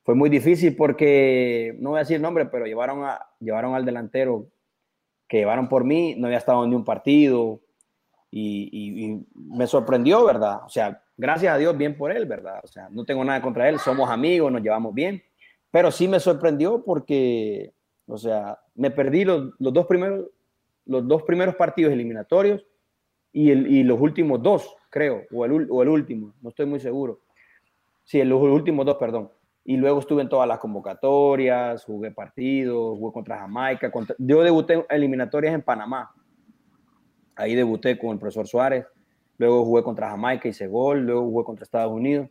[0.03, 4.47] fue muy difícil porque, no voy a decir nombre, pero llevaron, a, llevaron al delantero
[5.27, 7.59] que llevaron por mí, no había estado ni un partido
[8.31, 10.61] y, me sorprendió, ¿verdad?
[10.65, 12.59] O sea, gracias a Dios, bien por él, ¿verdad?
[12.63, 15.21] O sea, no tengo nada contra él, somos amigos, nos llevamos bien,
[15.71, 17.73] pero sí me sorprendió porque,
[18.07, 20.27] o sea, me perdí los, los dos, primeros,
[20.85, 22.65] los dos primeros partidos eliminatorios
[23.33, 26.79] y, el- y los últimos dos, creo, o el, o el último, no estoy muy
[26.79, 27.21] seguro.
[28.03, 29.29] Sí, los últimos dos, perdón.
[29.69, 33.91] Y luego estuve en todas las convocatorias, jugué partidos, jugué contra Jamaica.
[34.17, 36.09] yo debuté en eliminatorias en Panamá.
[37.35, 38.85] Ahí debuté con el profesor Suárez.
[39.37, 41.01] Luego jugué contra Jamaica, hice gol.
[41.01, 42.29] Luego jugué contra Estados Unidos.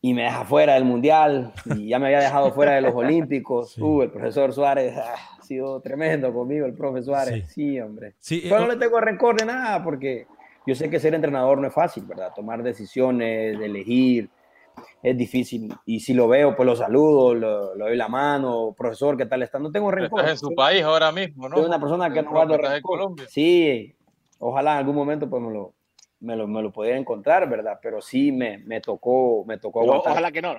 [0.00, 1.52] Y me deja fuera del Mundial.
[1.76, 3.76] Y ya me había dejado fuera de los Olímpicos.
[3.76, 7.52] Uh, el profesor Suárez ah, ha sido tremendo conmigo, el profesor Suárez.
[7.52, 8.14] Sí, hombre.
[8.18, 10.26] Sí, Pero no le tengo rencor de nada porque
[10.66, 12.32] yo sé que ser entrenador no es fácil, ¿verdad?
[12.34, 14.30] Tomar decisiones, elegir
[15.02, 15.74] es difícil.
[15.86, 19.58] Y si lo veo, pues lo saludo, lo, doy la mano, profesor, ¿qué tal está?
[19.58, 20.20] No tengo rencor.
[20.20, 21.56] Estás en su país ahora mismo, ¿no?
[21.56, 23.14] Soy una persona que no guarda rencor.
[23.28, 23.94] Sí,
[24.38, 25.74] ojalá en algún momento pues me lo,
[26.20, 27.78] me lo, me lo pudiera encontrar, ¿verdad?
[27.82, 30.54] Pero sí me, me tocó, me tocó aguantar, ojalá que no.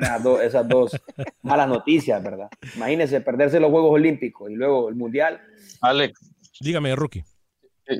[0.00, 1.02] esas, dos, esas dos
[1.42, 2.48] malas noticias, ¿verdad?
[2.76, 5.40] Imagínese perderse los Juegos Olímpicos y luego el Mundial.
[5.82, 6.18] Alex.
[6.60, 7.24] Dígame, Rookie.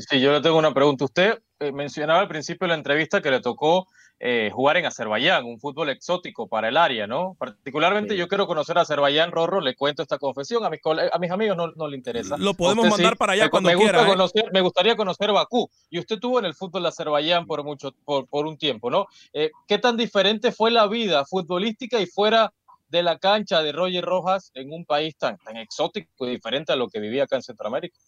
[0.08, 1.04] Sí, yo le tengo una pregunta.
[1.04, 3.88] Usted eh, mencionaba al principio de la entrevista que le tocó
[4.24, 7.34] eh, jugar en Azerbaiyán, un fútbol exótico para el área, ¿no?
[7.40, 10.78] Particularmente yo quiero conocer a Azerbaiyán, Rorro, le cuento esta confesión, a mis,
[11.12, 12.36] a mis amigos no, no le interesa.
[12.36, 14.08] Lo podemos mandar para allá cuando quiera.
[14.12, 14.44] ¿eh?
[14.52, 18.28] Me gustaría conocer Bakú, y usted estuvo en el fútbol de Azerbaiyán por, mucho, por,
[18.28, 19.06] por un tiempo, ¿no?
[19.32, 22.52] Eh, ¿Qué tan diferente fue la vida futbolística y fuera
[22.90, 26.76] de la cancha de Roger Rojas en un país tan, tan exótico y diferente a
[26.76, 27.98] lo que vivía acá en Centroamérica?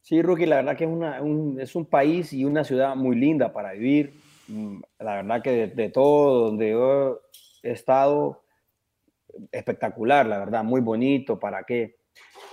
[0.00, 3.16] Sí, Rookie, la verdad que es, una, un, es un país y una ciudad muy
[3.16, 4.30] linda para vivir
[4.98, 7.18] la verdad que de, todo donde
[7.62, 8.42] he estado,
[9.50, 11.96] espectacular, la verdad, muy bonito, ¿para qué?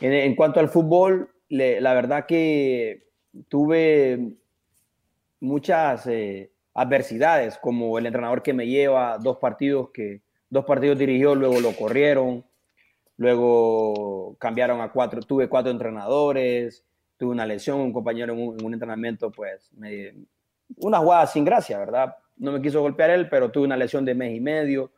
[0.02, 3.08] En, cuanto al fútbol, la verdad que
[3.48, 4.34] tuve
[5.40, 11.36] muchas eh, adversidades, como el entrenador que me lleva, dos partidos que dos partidos dirigió,
[11.36, 12.44] luego lo corrieron,
[13.18, 16.86] luego cambiaron a cuatro, tuve cuatro entrenadores,
[17.18, 20.14] tuve una lesión, un compañero en un, en un entrenamiento, pues me,
[20.78, 22.16] una jugada sin gracia, ¿verdad?
[22.38, 24.92] No me quiso golpear él, pero tuve una lesión de mes y medio.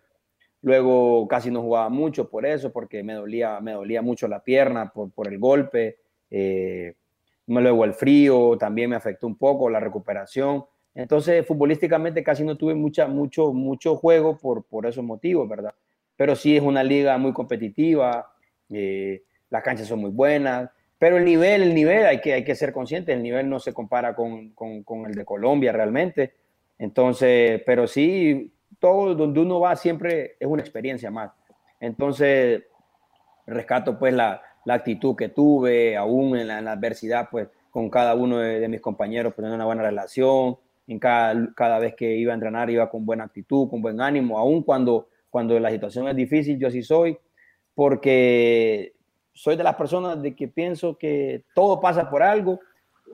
[0.62, 4.92] Luego casi no jugaba mucho por eso, porque me dolía, me dolía mucho la pierna
[4.92, 5.98] por, por el golpe.
[6.30, 6.94] Eh,
[7.48, 10.66] luego el frío también me afectó un poco, la recuperación.
[10.94, 15.74] Entonces, futbolísticamente casi no tuve mucha, mucho, mucho juego por, por esos motivos, ¿verdad?
[16.16, 18.34] Pero sí es una liga muy competitiva,
[18.70, 20.70] eh, las canchas son muy buenas,
[21.02, 23.74] pero el nivel, el nivel, hay que, hay que ser consciente, el nivel no se
[23.74, 26.36] compara con, con, el de Colombia realmente.
[26.78, 31.32] Entonces, pero sí, todo donde uno va siempre es una experiencia más.
[31.80, 32.66] Entonces,
[33.48, 38.38] rescato pues la, la actitud que tuve, aún en la, adversidad, pues con cada uno
[38.38, 40.58] de, mis compañeros, pues una buena relación.
[40.86, 44.38] En cada, cada vez que iba a entrenar iba con buena actitud, con buen ánimo,
[44.38, 47.18] aún cuando, cuando la situación es difícil, yo sí soy,
[47.74, 48.94] porque
[49.42, 52.60] soy de las personas de que pienso que todo pasa por algo,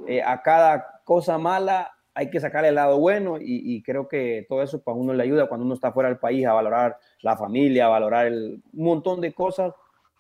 [0.10, 4.62] eh, a cada cosa mala hay que sacar el lado bueno y, creo que todo
[4.62, 7.86] eso para uno le ayuda cuando uno está fuera del país a valorar la familia,
[7.86, 9.74] a valorar el, un montón de cosas.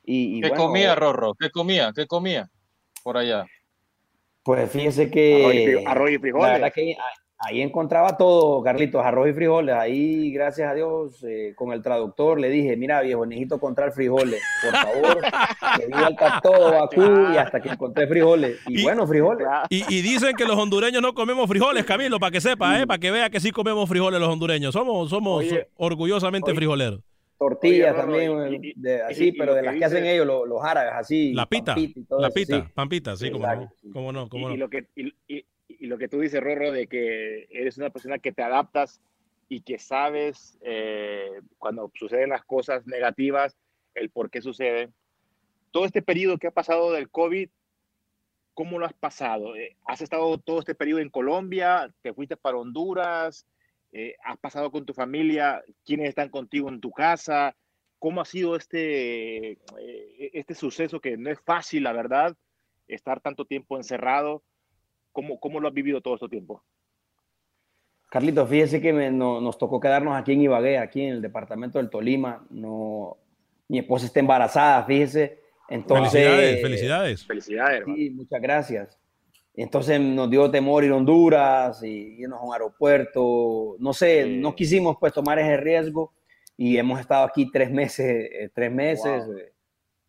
[0.06, 1.34] Y, ¿Qué comía, Rorro?
[1.34, 1.92] ¿Qué comía?
[1.94, 2.50] ¿Qué comía
[3.04, 3.46] por allá?
[4.44, 5.84] Pues fíjese que...
[5.86, 6.48] Arroz y, frijoles.
[6.48, 6.96] La verdad que
[7.40, 9.76] Ahí encontraba todo, Carlitos, arroz y frijoles.
[9.76, 14.42] Ahí, gracias a Dios, eh, con el traductor le dije, mira viejo, necesito encontrar frijoles.
[14.64, 15.22] Por favor,
[15.78, 18.60] que vuelta todo Bakú y hasta que encontré frijoles.
[18.68, 19.48] Y, bueno, frijoles.
[19.70, 23.12] Y, dicen que los hondureños no comemos frijoles, Camilo, para que sepa, eh, para que
[23.12, 24.74] vea que sí comemos frijoles los hondureños.
[24.74, 25.46] Somos, somos
[25.76, 27.02] orgullosamente frijoleros.
[27.38, 28.32] Tortillas también,
[29.08, 31.34] así, pero de las que, hacen ellos, los, árabes, así.
[31.34, 31.76] La pita,
[32.18, 34.56] la pita, pampita, sí, como no, como no, como no.
[34.56, 34.88] Y, lo que,
[35.68, 39.02] y lo que tú dices, Rorro, de que eres una persona que te adaptas
[39.50, 43.58] y que sabes eh, cuando suceden las cosas negativas,
[43.94, 44.94] el por qué suceden.
[45.72, 47.50] Todo este periodo que ha pasado del COVID,
[48.54, 49.56] ¿cómo lo has pasado?
[49.56, 51.94] Eh, ¿Has estado todo este periodo en Colombia?
[52.02, 53.46] ¿Te fuiste para Honduras?
[53.92, 55.64] Eh, ¿Has pasado con tu familia?
[55.86, 57.56] ¿Quiénes están contigo en tu casa?
[58.00, 59.58] ¿Cómo ha sido este,
[60.34, 62.38] este suceso que no es fácil, la verdad,
[62.88, 64.44] estar tanto tiempo encerrado?
[65.18, 66.64] ¿Cómo, cómo lo has vivido todo este tiempo?
[68.08, 72.46] Carlito, fíjese que nos tocó quedarnos aquí en Ibagué, aquí en el departamento del Tolima.
[72.52, 73.18] No,
[73.68, 75.40] mi esposa está embarazada, fíjese.
[75.70, 77.26] Entonces, felicidades, felicidades.
[77.26, 79.00] Felicidades, Sí, muchas gracias.
[79.56, 83.76] Entonces nos dio temor ir a Honduras y irnos a un aeropuerto.
[83.80, 86.14] No sé, no quisimos pues tomar ese riesgo
[86.56, 89.24] y hemos estado aquí tres meses, eh, tres meses.
[89.36, 89.54] Eh,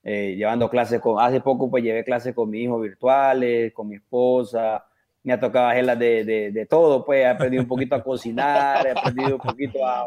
[0.02, 3.96] eh, llevando clases con, hace poco pues llevé clases con mi hijo virtuales, con mi
[3.96, 4.84] esposa,
[5.28, 8.86] me ha tocado hacerlas de, de, de, todo, pues he aprendido un poquito a cocinar,
[8.86, 10.06] he aprendido un poquito a.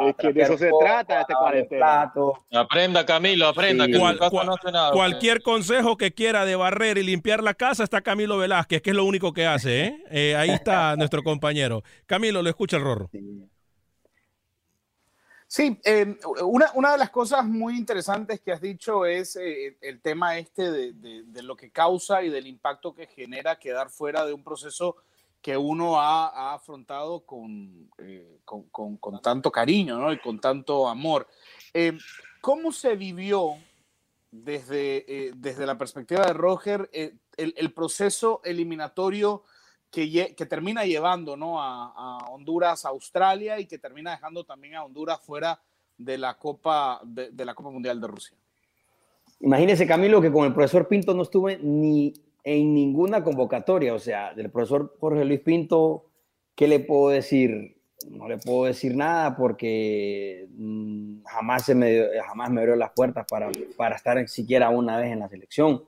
[0.00, 2.12] Es que de eso se trata este cuarentena.
[2.52, 3.86] Aprenda, Camilo, aprenda.
[3.86, 3.96] Que
[4.92, 8.96] cualquier consejo que quiera de barrer y limpiar la casa está Camilo Velázquez, que es
[8.96, 9.84] lo único que hace.
[9.84, 10.04] ¿eh?
[10.10, 11.84] eh ahí está nuestro compañero.
[12.06, 13.08] Camilo, lo escucha el Rorro.
[13.12, 13.48] Sí,
[15.56, 20.36] eh, una, una, de las cosas muy interesantes que has dicho es eh, el tema
[20.36, 24.44] este de, de, lo que causa y del impacto que genera quedar fuera de un
[24.44, 24.96] proceso
[25.40, 30.12] que uno ha, ha afrontado con, eh, con, con, con, tanto cariño ¿no?
[30.12, 31.26] y con tanto amor.
[32.42, 33.56] ¿Cómo se vivió
[34.30, 39.44] desde, desde la perspectiva de Roger el proceso eliminatorio?
[39.90, 45.60] Que, termina llevando a, Honduras a Australia y que termina dejando también a Honduras fuera
[45.96, 48.36] de la Copa, de, la Copa Mundial de Rusia.
[49.40, 52.12] Imagínese, Camilo, que con el profesor Pinto no estuve ni
[52.44, 53.94] en ninguna convocatoria.
[53.94, 56.06] O sea, del profesor Jorge Luis Pinto,
[56.54, 57.76] ¿qué le puedo decir?
[58.10, 63.26] No le puedo decir nada porque mmm, jamás, se me, jamás me abrió las puertas
[63.28, 65.84] para, para estar siquiera una vez en la selección.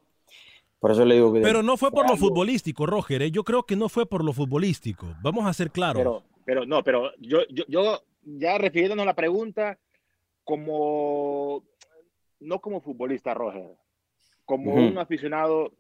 [0.81, 1.41] Por eso le digo que.
[1.41, 3.23] Pero no fue por lo futbolístico, Roger.
[3.23, 3.31] ¿eh?
[3.31, 5.15] Yo creo que no fue por lo futbolístico.
[5.23, 6.01] Vamos a ser claros.
[6.01, 9.79] Pero, pero no, pero yo, yo, yo, ya refiriéndonos a la pregunta,
[10.43, 11.63] como.
[12.41, 13.77] No como futbolista, Roger.
[14.47, 14.93] Como uh -huh.
[14.93, 15.75] un aficionado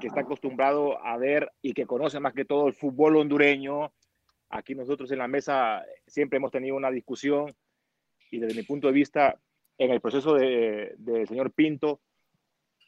[0.00, 3.92] que está acostumbrado a ver y que conoce más que todo el fútbol hondureño.
[4.48, 7.54] Aquí nosotros en la mesa siempre hemos tenido una discusión
[8.30, 9.38] y desde mi punto de vista,
[9.76, 12.00] en el proceso del de, de señor Pinto,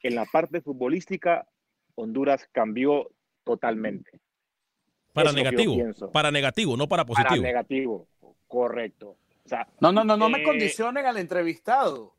[0.02, 1.46] en la parte futbolística
[1.99, 3.11] Honduras cambió
[3.44, 4.20] totalmente.
[5.12, 5.76] Para negativo,
[6.12, 7.30] para negativo, no para positivo.
[7.30, 8.07] Para negativo,
[8.46, 9.16] correcto.
[9.44, 12.14] O sea, no, no, no, no eh, me condicionen al entrevistado.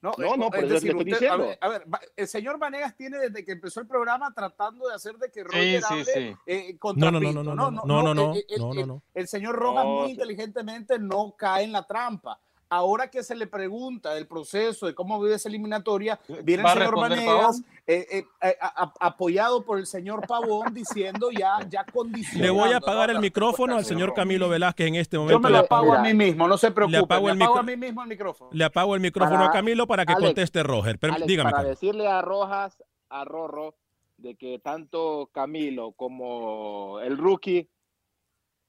[0.00, 1.44] No, no, no, pero es decir, estoy usted, diciendo.
[1.60, 4.94] A ver, a ver, el señor Vanegas tiene desde que empezó el programa tratando de
[4.94, 6.36] hacer de que Roger sí, hable sí.
[6.46, 9.02] Eh, contra no, no, no, no, no, no, no, no, el, no, no, el, no.
[9.14, 10.12] el señor Rojas No, muy sí.
[10.14, 12.40] inteligentemente no cae en la trampa.
[12.74, 16.96] Ahora que se le pregunta del proceso, de cómo vive esa eliminatoria, viene el señor
[16.98, 22.44] Vanegas, eh, eh, eh, a- a- apoyado por el señor Pavón, diciendo ya, ya condicionando.
[22.44, 22.78] Le voy a ¿no?
[22.78, 24.14] apagar el micrófono al señor.
[24.14, 25.40] Camilo Velázquez en este Yo momento.
[25.40, 26.96] me Le lo apago a mí mismo, no se preocupe.
[26.96, 28.48] Le apago me a mí mismo el micrófono.
[28.54, 30.98] le apago el micrófono Para- a Camilo para que Alex, conteste Roger.
[30.98, 31.50] Pero, Alex, dígame.
[31.50, 33.74] para decirle a Rojas, a Rorro,
[34.16, 37.68] de que tanto Camilo como el rookie,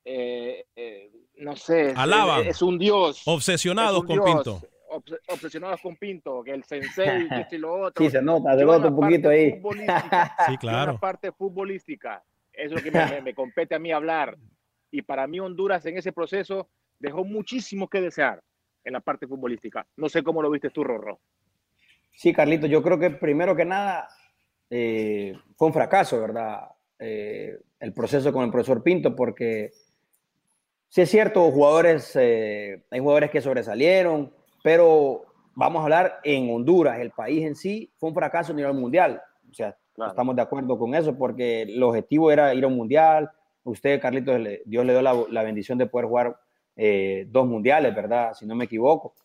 [0.05, 2.41] eh, eh, no sé, es, Alaban.
[2.41, 3.21] es, es un dios.
[3.25, 4.61] Obsesionados es un con dios, Pinto.
[4.89, 8.03] obs- obsesionados con Pinto, que el sensei, que y lo otro.
[8.03, 9.61] Sí, se nota, se nota un poquito ahí.
[10.47, 10.93] Sí, claro.
[10.93, 14.37] la parte futbolística, es lo que me, me- me compete a mí hablar.
[14.91, 18.43] Y para mí Honduras en ese proceso dejó muchísimo que desear
[18.83, 19.87] en la parte futbolística.
[19.97, 21.19] No sé cómo lo viste tú, Rorro.
[22.11, 24.07] Sí, Carlito, yo creo que primero que nada
[24.69, 26.67] eh, fue un fracaso, ¿verdad?
[26.99, 29.71] Eh, el proceso con el profesor Pinto, porque
[30.93, 34.31] sí es cierto, jugadores, eh, hay jugadores que sobresalieron,
[34.63, 35.25] pero
[35.55, 39.19] vamos a hablar en Honduras, el país en sí fue un fracaso a nivel mundial.
[39.49, 40.11] O sea, Claro.
[40.11, 43.31] estamos de acuerdo con eso, porque el objetivo era ir a un mundial.
[43.63, 46.39] Usted, Carlitos, Dios le dio la, la bendición de poder jugar
[46.75, 48.33] eh, dos mundiales, ¿verdad?
[48.35, 49.15] Si no me equivoco.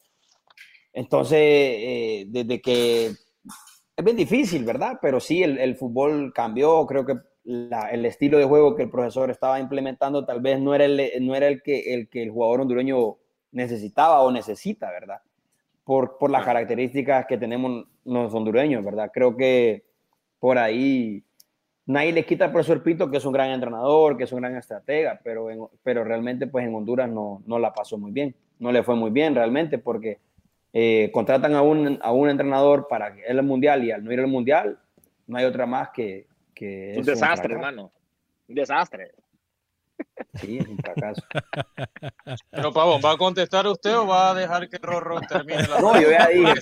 [0.93, 4.99] Entonces, eh, desde que es bien difícil, ¿verdad?
[5.03, 6.87] Pero sí, el, el fútbol cambió.
[6.87, 7.15] Creo que
[7.49, 11.11] la- el estilo de juego que el profesor estaba implementando tal vez no era el,
[11.27, 13.17] no era el, que, el que el jugador hondureño
[13.53, 15.21] necesitaba o necesita, ¿verdad?
[15.85, 19.11] Por, por las características que tenemos los hondureños, ¿verdad?
[19.13, 19.85] Creo que
[20.41, 21.25] por ahí
[21.87, 24.57] nadie le quita al profesor Pinto, que es un gran entrenador, que es un gran
[24.57, 28.73] estratega, pero, en- pero realmente pues en Honduras no, no la pasó muy bien, no
[28.73, 30.19] le fue muy bien realmente porque
[30.73, 34.27] eh, contratan a un, a un entrenador para el mundial y al no ir al
[34.29, 34.79] mundial
[35.27, 36.27] no hay otra más que...
[36.59, 37.93] que Un desastre, hermano.
[38.49, 39.13] Un desastre.
[40.35, 41.23] Sí, es un fracaso.
[42.51, 46.01] Pero Pavón, ¿va a contestar usted o va a dejar que Rorro termine la No,
[46.01, 46.55] yo ya dije,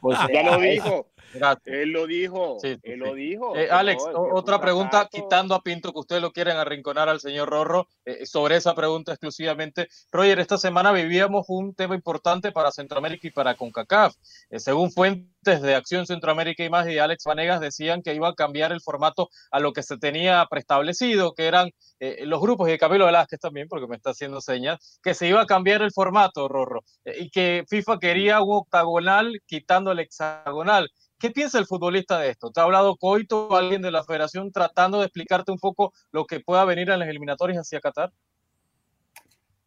[0.00, 1.08] pues, sea, Ya lo dijo.
[1.34, 1.62] Gracias.
[1.66, 2.58] Él lo dijo.
[2.60, 3.08] Sí, sí, él sí.
[3.08, 3.56] lo dijo.
[3.56, 5.22] Eh, Alex, no, otra un pregunta, fracaso.
[5.22, 9.12] quitando a Pinto, que ustedes lo quieren arrinconar al señor Rorro, eh, sobre esa pregunta
[9.12, 9.88] exclusivamente.
[10.10, 14.14] Roger, esta semana vivíamos un tema importante para Centroamérica y para CONCACAF.
[14.50, 18.34] Eh, según fuentes de Acción Centroamérica y más y Alex Vanegas decían que iba a
[18.34, 22.72] cambiar el formato a lo que se tenía preestablecido, que eran eh, los grupos, y
[22.92, 26.46] Camilo Velázquez también, porque me está haciendo señas, que se iba a cambiar el formato,
[26.46, 30.90] Rorro, eh, y que FIFA quería un octagonal quitando el hexagonal.
[31.18, 32.50] ¿Qué piensa el futbolista de esto?
[32.50, 36.40] ¿Te ha hablado Coito, alguien de la federación, tratando de explicarte un poco lo que
[36.40, 38.12] pueda venir en las eliminatorias hacia Qatar?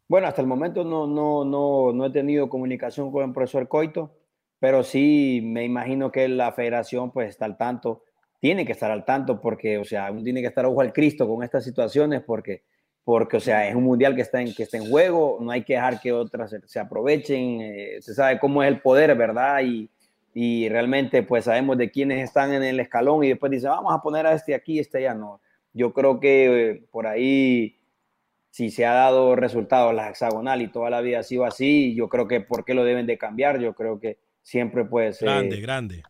[0.07, 4.11] Bueno, hasta el momento no, no, no, no he tenido comunicación con el profesor Coito,
[4.59, 8.03] pero sí me imagino que la federación pues está al tanto,
[8.39, 11.27] tiene que estar al tanto porque, o sea, uno tiene que estar ojo al Cristo
[11.27, 12.61] con estas situaciones porque,
[13.05, 15.63] porque o sea, es un mundial que está en, que está en juego, no hay
[15.63, 19.61] que dejar que otras se, se aprovechen, eh, se sabe cómo es el poder, ¿verdad?
[19.63, 19.89] Y,
[20.33, 24.01] y realmente pues sabemos de quiénes están en el escalón y después dice, vamos a
[24.01, 25.39] poner a este aquí, este allá, no.
[25.71, 27.77] Yo creo que eh, por ahí
[28.49, 32.09] si se ha dado resultados la hexagonal y toda la vida ha sido así, yo
[32.09, 33.59] creo que ¿por qué lo deben de cambiar?
[33.59, 35.19] Yo creo que siempre pues...
[35.19, 36.03] Grande, grande.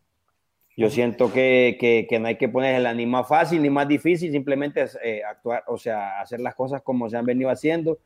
[0.78, 4.32] Yo siento que, que, que, no hay que ponerla ni más fácil ni más difícil,
[4.32, 7.98] simplemente eh, actuar, o sea, hacer las cosas como se han venido haciendo.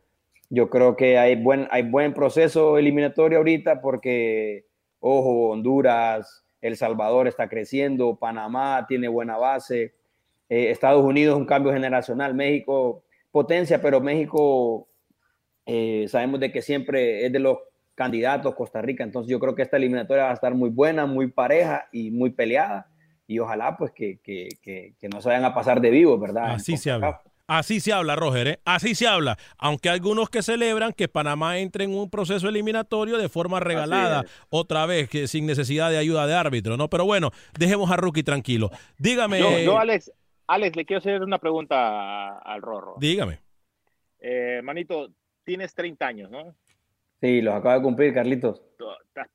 [0.49, 4.65] Yo creo que hay buen, hay buen proceso eliminatorio ahorita porque,
[4.99, 9.93] ojo, Honduras, El Salvador está creciendo, Panamá tiene buena base,
[10.47, 14.87] eh, Estados Unidos un cambio generacional, México potencia, pero México
[15.65, 17.57] eh, sabemos de que siempre es de los
[17.99, 21.27] candidatos Costa Rica, entonces yo creo que esta eliminatoria va a estar muy buena, muy
[21.27, 22.87] pareja y muy peleada
[23.27, 26.53] y ojalá pues que, que, que, que no se vayan a pasar de vivo, ¿verdad?
[26.53, 27.21] Así se habla.
[27.45, 28.59] Así se habla, Roger, ¿eh?
[28.63, 29.37] así se habla.
[29.57, 34.23] Aunque hay algunos que celebran que Panamá entre en un proceso eliminatorio de forma regalada,
[34.49, 36.89] otra vez, que sin necesidad de ayuda de árbitro, ¿no?
[36.89, 38.69] Pero bueno, dejemos a Rookie tranquilo.
[38.99, 39.39] Dígame.
[39.39, 40.11] No, no Alex,
[40.47, 42.95] Alex, le quiero hacer una pregunta al Rorro.
[42.99, 43.39] Dígame.
[44.19, 45.09] Eh, manito,
[45.43, 46.55] tienes 30 años, ¿no?
[47.21, 48.61] Sí, los acabo de cumplir, Carlitos.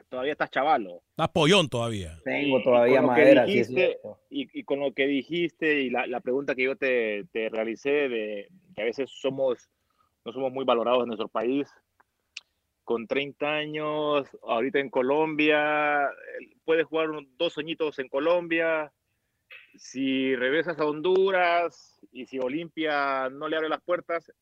[0.09, 1.03] Todavía estás chavalo.
[1.11, 2.19] Estás pollón todavía.
[2.25, 3.45] Tengo todavía madera.
[3.45, 3.99] Dijiste,
[4.31, 8.09] y, y, con lo que dijiste y la, la pregunta que yo te, te, realicé
[8.09, 9.69] de que a veces somos,
[10.25, 11.69] no somos muy valorados en nuestro país.
[12.85, 16.09] Con 30 años, ahorita en Colombia,
[16.65, 18.93] puedes jugar dos añitos en Colombia,
[19.77, 24.33] si regresas a Honduras y si Olimpia no le abre las puertas,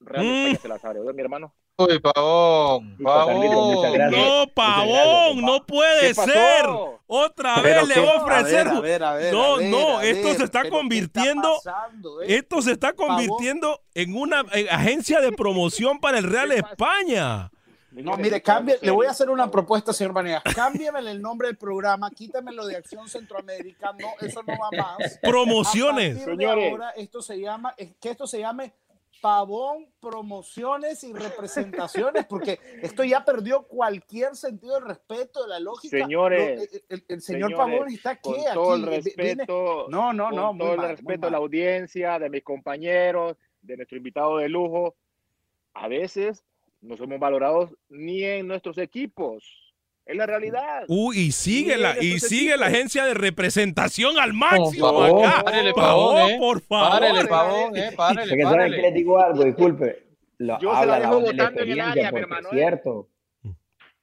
[0.00, 1.54] Real España se las abre, ¿verdad, mi hermano?
[1.80, 4.10] Uy, Pavón, Pavón.
[4.10, 6.66] No, Pavón, no puede ser.
[7.06, 8.68] Otra vez le voy a ofrecer.
[8.68, 11.56] A ver, a ver, no, a ver, no, a esto se está pero ¿qué convirtiendo.
[11.56, 12.26] está pasando, eh?
[12.36, 17.50] Esto se está convirtiendo en una eh, agencia de promoción para el Real España.
[17.90, 20.42] No, mire, cambie, le voy a hacer una propuesta, señor Vanegas.
[20.54, 25.18] Cámbiame el nombre del programa, quítamelo de Acción Centroamérica, no, eso no va más.
[25.22, 26.14] Promociones.
[26.14, 26.70] A partir de Señores.
[26.70, 28.72] ahora, esto se llama, es que esto se llame
[29.20, 35.98] Pavón, promociones y representaciones, porque esto ya perdió cualquier sentido de respeto, de la lógica.
[35.98, 38.30] Señores, Lo- el, señor señores, Pavón está aquí.
[38.32, 41.32] con todo el viene- respeto, No, no, con no, todo el mal, respeto mal.
[41.32, 44.94] la audiencia, de mis compañeros, de nuestro invitado de lujo,
[45.74, 46.42] a veces
[46.80, 49.44] no somos valorados ni en nuestros equipos.
[50.10, 50.84] Es la realidad.
[50.88, 55.44] Uy, y sigue la, y sigue la agencia de representación al máximo Por favor, acá.
[55.44, 56.36] párele, Pavón, Pavón, eh.
[56.38, 56.90] por favor.
[57.00, 60.02] Párele, Pavón, eh, Porque párele, saben que les digo algo, disculpe.
[60.38, 62.48] Lo, Yo se la habla dejo voz de la votando en el área, mi hermano,
[62.48, 62.56] Es ¿eh?
[62.56, 63.08] cierto.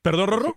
[0.02, 0.56] Perdón, Rorro.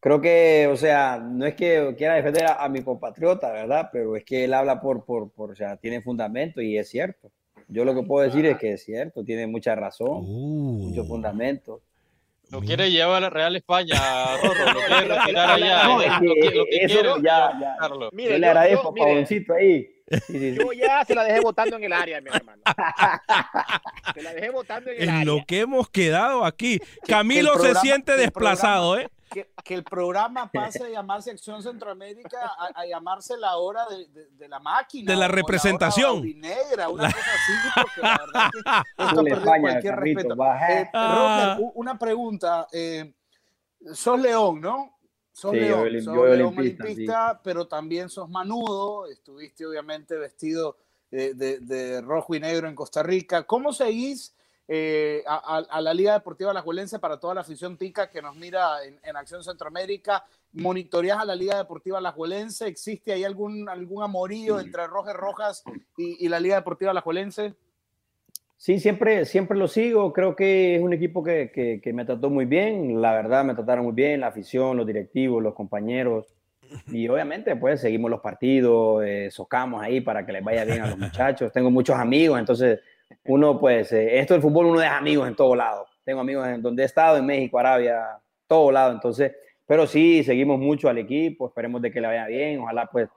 [0.00, 3.88] Creo que, o sea, no es que quiera defender a, a mi compatriota, ¿verdad?
[3.92, 7.30] Pero es que él habla por, por, por, o sea, tiene fundamento y es cierto.
[7.68, 10.88] Yo lo que puedo decir es que es cierto, tiene mucha razón, Uh.
[10.88, 11.80] mucho fundamento.
[12.52, 13.94] Lo quiere llevar a la Real España,
[14.42, 15.84] Rorro, lo quiere retirar allá.
[15.84, 17.76] No, eh, es lo que lo que eso quiere ya- ya-.
[18.12, 19.88] Mire, yo le agradezco, yo- mire, Pavoncito, ahí.
[20.10, 20.58] Sí, sí, sí.
[20.60, 22.60] Yo ya se la dejé votando en el área, mi hermano.
[24.14, 25.24] Se la dejé votando en el En área.
[25.24, 26.80] lo que hemos quedado aquí.
[27.06, 29.08] Camilo se siente desplazado, ¿eh?
[29.62, 34.30] Que, el programa pase de llamarse Acción Centroamérica a, a llamarse la hora de, de-
[34.30, 35.10] de la máquina.
[35.12, 36.22] De la representación.
[36.38, 38.58] Negra, una cosa así, porque la verdad que
[39.04, 40.36] esto perdido cualquier Carlito, respeto.
[40.36, 40.72] baja.
[40.80, 41.54] Eh, Ah.
[41.56, 42.66] Roger, u- una pregunta.
[42.72, 43.14] eh,
[43.92, 44.96] sos León, ¿no?
[45.32, 49.06] Sos Sí, León, sos yo León olimpista, olimpista, pero también sos manudo.
[49.06, 50.76] Estuviste obviamente vestido
[51.10, 53.44] de, de- de rojo y negro en Costa Rica.
[53.44, 54.34] ¿Cómo seguís
[54.68, 58.84] eh, a, a- la Liga Deportiva Alajuelense para toda la afición tica que nos mira
[58.84, 60.24] en, en Acción Centroamérica?
[60.52, 62.66] ¿Monitoreás a la Liga Deportiva Alajuelense?
[62.66, 65.64] ¿Existe ahí algún, algún amorío entre Rojas Rojas
[65.96, 67.54] y, y la Liga Deportiva Alajuelense?
[68.56, 70.12] Sí, siempre, siempre lo sigo.
[70.12, 73.02] Creo que es un equipo que, que, que me trató muy bien.
[73.02, 76.26] La verdad, me trataron muy bien, la afición, los directivos, los compañeros.
[76.86, 80.86] Y obviamente, pues seguimos los partidos, eh, socamos ahí para que les vaya bien a
[80.86, 81.50] los muchachos.
[81.52, 82.78] Tengo muchos amigos, entonces
[83.24, 85.86] uno, pues, eh, esto del fútbol, uno deja amigos en todo lado.
[86.04, 88.92] Tengo amigos en donde he estado, en México, Arabia, todo lado.
[88.92, 89.32] Entonces,
[89.66, 92.60] pero sí, seguimos mucho al equipo, esperemos de que le vaya bien.
[92.60, 93.08] Ojalá, pues,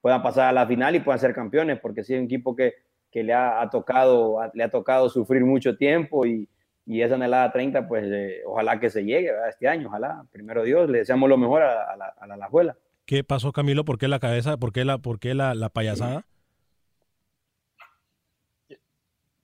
[0.00, 2.74] puedan pasar a la final y puedan ser campeones, porque sí es un equipo que,
[3.10, 6.48] que le, ha, tocado, le ha tocado sufrir mucho tiempo y,
[6.86, 9.48] y esa anhelada 30, pues eh, ojalá que se llegue ¿verdad?
[9.48, 10.24] este año, ojalá.
[10.30, 12.76] Primero Dios, le deseamos lo mejor a, a la, a la Alajuela.
[13.06, 13.84] ¿Qué pasó, Camilo?
[13.84, 14.56] ¿Por qué la cabeza?
[14.56, 16.24] ¿Por qué la, por qué la, la payasada?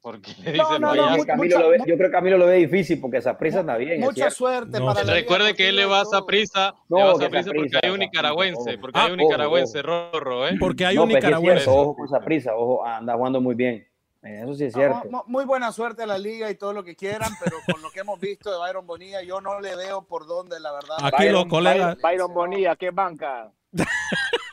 [0.03, 2.46] Porque le No, dicen no, no, Camilo mucha- lo ve- yo creo que Camilo lo
[2.46, 4.01] ve difícil porque esa prisa está bien.
[4.01, 6.24] Mucha suerte No, para Liga Recuerde que él le va a todo.
[6.24, 8.80] prisa, No, le va a que prisa porque hay un Saprissa, nicaragüense, ojo.
[8.80, 10.57] porque Ah, hay un nicaragüense, Rorro, ¿eh?
[10.59, 11.68] Porque hay un nicaragüense.
[11.68, 13.86] ojo con esa prisa, ojo, anda jugando muy bien.
[14.22, 15.01] Eh, Eso sí es cierto.
[15.05, 17.80] No, mu- muy buena suerte a la liga y todo lo que quieran, pero con
[17.82, 20.96] lo que hemos visto de Byron Bonilla, yo no le veo por dónde, la verdad.
[21.03, 23.51] Aquí los Byron- colegas- Byron Bonilla, ¿qué banca?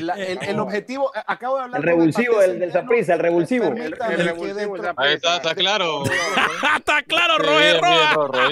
[0.00, 2.72] La- el, el objetivo, acabo de hablar El revulsivo Paté del.
[2.72, 3.66] Saprissa, el revulsivo.
[3.66, 6.02] El revulsivo, el Ahí está, está claro.
[6.76, 8.48] Está claro, Roger Roa.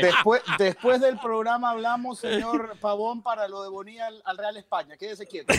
[0.00, 4.96] Después, después del programa hablamos, señor Pavón, para lo de Bonilla al, al Real España.
[4.96, 5.52] Quédese quieto.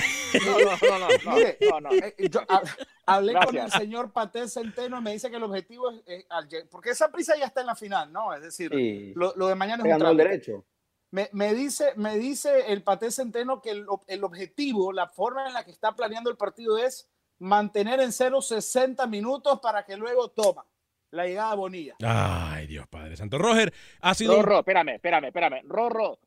[0.46, 1.92] No, no, no, no, no, Mire, no, no.
[1.92, 2.62] eh, yo ha-
[3.06, 6.26] hablé con el señor Paté Centeno y me dice que el objetivo es, eh,
[6.72, 8.34] porque esa prisa ya está en la final, ¿no?
[8.34, 9.14] Es decir, Sí.
[9.16, 10.30] lo, lo de mañana es un Ganó el trámite.
[10.30, 10.66] derecho.
[11.14, 15.54] Me, me dice, me dice el Paté Centeno que el, el objetivo, la forma en
[15.54, 17.08] la que está planeando el partido es
[17.38, 20.66] mantener en cero 60 minutos para que luego toma
[21.12, 21.96] la llegada de Bonilla.
[22.04, 23.38] Ay, Dios Padre Santo.
[23.38, 24.42] Roger, ha sido.
[24.42, 25.62] Rorro, espérame, espérame, espérame.
[25.66, 26.18] Rorro,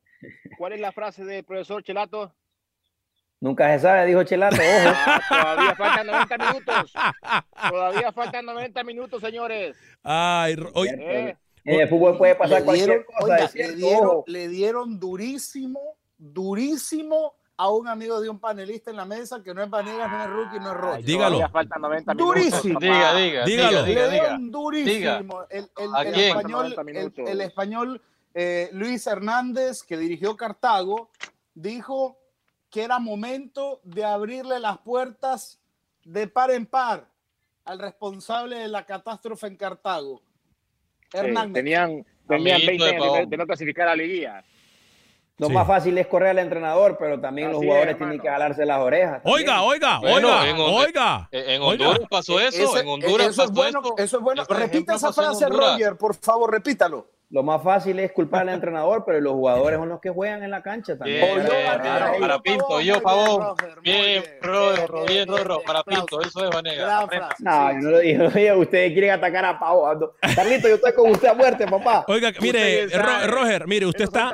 [0.57, 2.33] ¿cuál es la frase del profesor Chelato?
[3.41, 4.55] Nunca se sabe, dijo Chelato.
[4.55, 4.95] Ojo.
[4.95, 6.93] Ah, todavía faltan 90 minutos.
[7.69, 9.75] Todavía faltan 90 minutos, señores.
[10.01, 11.37] Ay, oye, Eh,
[11.67, 13.23] En el fútbol puede pasar le cualquier dieron, cosa.
[13.23, 14.23] oiga, le, dieron, ojo.
[14.27, 15.79] le dieron durísimo,
[16.17, 20.23] durísimo a un amigo de un panelista en la mesa que no es Vanegas, no
[20.23, 21.03] es Rookie, no es Roger.
[21.05, 21.49] Dígalo.
[21.49, 22.35] Faltan 90 minutos.
[22.35, 22.79] Durísimo.
[22.79, 23.85] Diga, diga, Dígalo.
[23.85, 25.41] Le dieron durísimo.
[25.49, 26.29] El, el- ¿A el quién?
[26.29, 27.25] español, 90 el, minutos.
[27.27, 28.01] el español
[28.33, 31.09] eh, Luis Hernández, que dirigió Cartago,
[31.55, 32.17] dijo
[32.69, 35.59] que era momento de abrirle las puertas
[36.05, 37.09] de par en par
[37.65, 40.21] al responsable de la catástrofe en Cartago.
[41.11, 41.53] Sí, Hernán Mejía.
[41.53, 43.29] tenían, tenían Amiguito 20 de años de, Pavón.
[43.29, 44.43] de no clasificar a la liguilla.
[45.39, 45.53] Lo Sí.
[45.53, 48.79] más fácil es correr al entrenador, pero también los Así jugadores tienen que jalarse las
[48.79, 49.21] orejas.
[49.23, 49.69] oiga, también.
[49.69, 51.29] oiga, Bueno, oiga, en oiga.
[51.31, 51.87] En en Oiga.
[51.89, 53.95] Honduras pasó eso, Ese- en Honduras eso es bueno, eso.
[53.99, 54.43] eso es bueno.
[54.49, 55.47] Repita ejemplo esa frase.
[55.47, 57.07] Roger, por favor, repítalo.
[57.29, 60.51] Lo más fácil es culpar al entrenador, pero los jugadores son los que juegan en
[60.51, 61.25] la cancha también.
[61.25, 63.53] Bien, bien, bien, para Pinto, yo, Pavón.
[63.81, 65.83] Bien, Rorro, bien, Rorro, para.
[65.83, 68.53] Pinto, eso es frase, No, yo no lo dije.
[68.53, 69.59] Ustedes quieren atacar a.
[69.59, 72.05] Ando- Carlito, yo estoy con usted a muerte, papá.
[72.07, 72.87] Oiga, mire.
[73.27, 74.31] Roger, mire, usted está,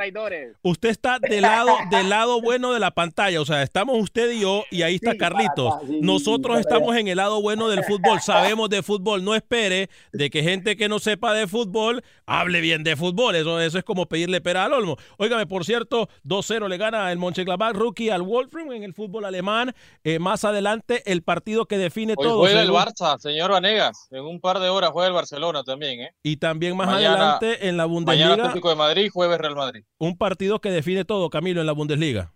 [0.62, 3.42] usted está del lado, del lado bueno de la pantalla.
[3.42, 5.74] O sea, estamos usted y yo, y ahí está Sí, Carlitos.
[6.02, 8.20] Nosotros sí, estamos en el lado bueno del fútbol.
[8.22, 9.24] Sabemos de fútbol.
[9.24, 13.36] No espere de que gente que no sepa de fútbol hable bien de fútbol.
[13.36, 14.98] Eso, eso es como pedirle pera al olmo.
[15.18, 19.74] Óigame, por cierto, 2-0 le gana el Mönchengladbach rookie al Wolfram en el fútbol alemán.
[20.04, 22.40] Eh, más adelante, el partido que define Hoy todo.
[22.40, 24.08] juega el Barça, señor Vanegas.
[24.12, 26.16] En un par de horas juega el Barcelona también, ¿eh?
[26.24, 29.84] Y también más Mañana- adelante en la Mañana Bundesliga, Atlético de Madrid, jueves Real Madrid.
[29.98, 32.34] un partido que define todo, Camilo, en la Bundesliga.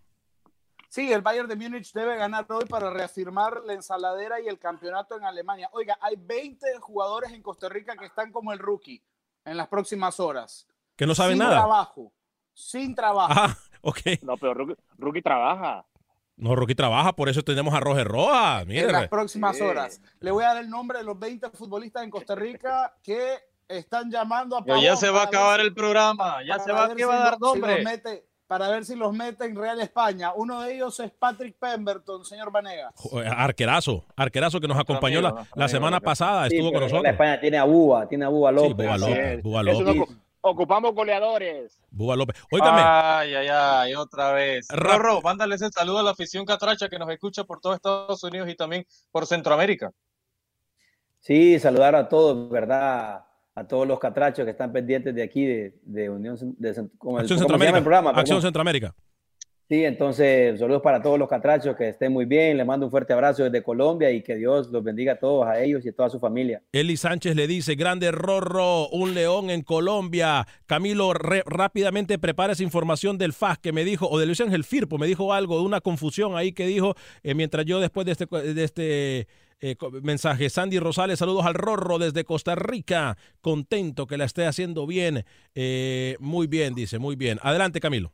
[0.90, 5.18] Sí, el Bayern de Múnich debe ganar hoy para reafirmar la ensaladera y el campeonato
[5.18, 5.68] en Alemania.
[5.72, 9.02] Oiga, hay 20 jugadores en Costa Rica que están como el rookie
[9.44, 10.66] en las próximas horas.
[10.96, 11.56] Que no saben sin nada.
[11.58, 12.12] trabajo.
[12.54, 13.32] Sin trabajo.
[13.36, 14.00] Ah, ok.
[14.22, 15.84] No, pero Rookie, Rookie trabaja.
[16.36, 18.62] No, Rocky trabaja, por eso tenemos a Roger Rojas.
[18.62, 19.62] en las Mire, próximas Sí.
[19.64, 20.00] horas.
[20.20, 24.08] Le voy a dar el nombre de los 20 futbolistas en Costa Rica que están
[24.08, 26.36] llamando a Pero ya se va a ver acabar el programa.
[26.46, 27.82] Ya se va, ver ¿qué si va a dar si los nombre?
[27.84, 30.32] mete- para ver si los mete en Real España.
[30.34, 32.92] Uno de ellos es Patrick Pemberton, señor Vanegas.
[33.36, 36.06] arquerazo, arquerazo que nos acompañó la, amigo, la amigo, semana amigo.
[36.06, 37.02] pasada, Sí, estuvo con nosotros.
[37.04, 38.74] La España tiene a Búa, tiene a Búa López.
[38.86, 39.18] Búa López.
[39.38, 39.42] Es.
[39.42, 39.96] Búa Eso López.
[40.02, 41.78] ocu- ocupamos goleadores.
[41.90, 42.36] Búa López.
[42.50, 44.66] Óigame, Ay, ay, ay, otra vez.
[44.70, 48.48] Rorro, mándale ese saludo a la afición catracha que nos escucha por todo Estados Unidos
[48.48, 49.92] y también por Centroamérica.
[51.20, 53.24] Sí, saludar a todos, ¿verdad?
[53.58, 57.18] A todos los catrachos que están pendientes de aquí, de, de Unión, de, Cent- como
[57.18, 57.78] el- Acción ¿cómo se llama Centroamérica.
[57.78, 58.10] el programa?
[58.10, 58.42] Acción.
[58.42, 58.94] Centroamérica.
[59.70, 62.56] Sí, entonces, saludos para todos los catrachos, que estén muy bien.
[62.56, 65.60] Les mando un fuerte abrazo desde Colombia y que Dios los bendiga a todos, a
[65.60, 66.62] ellos y a toda su familia.
[66.72, 70.46] Eli Sánchez le dice, grande Rorro, un león en Colombia.
[70.64, 74.64] Camilo, re- rápidamente prepara esa información del FAS que me dijo, o de Luis Ángel
[74.64, 78.12] Firpo, me dijo algo, de una confusión ahí que dijo, eh, mientras yo después de
[78.12, 79.28] este, de este
[79.60, 84.86] eh, mensaje, Sandy Rosales, saludos al Rorro desde Costa Rica, contento que la esté haciendo
[84.86, 85.24] bien.
[85.54, 87.38] Eh, muy bien, dice, muy bien.
[87.42, 88.12] Adelante, Camilo.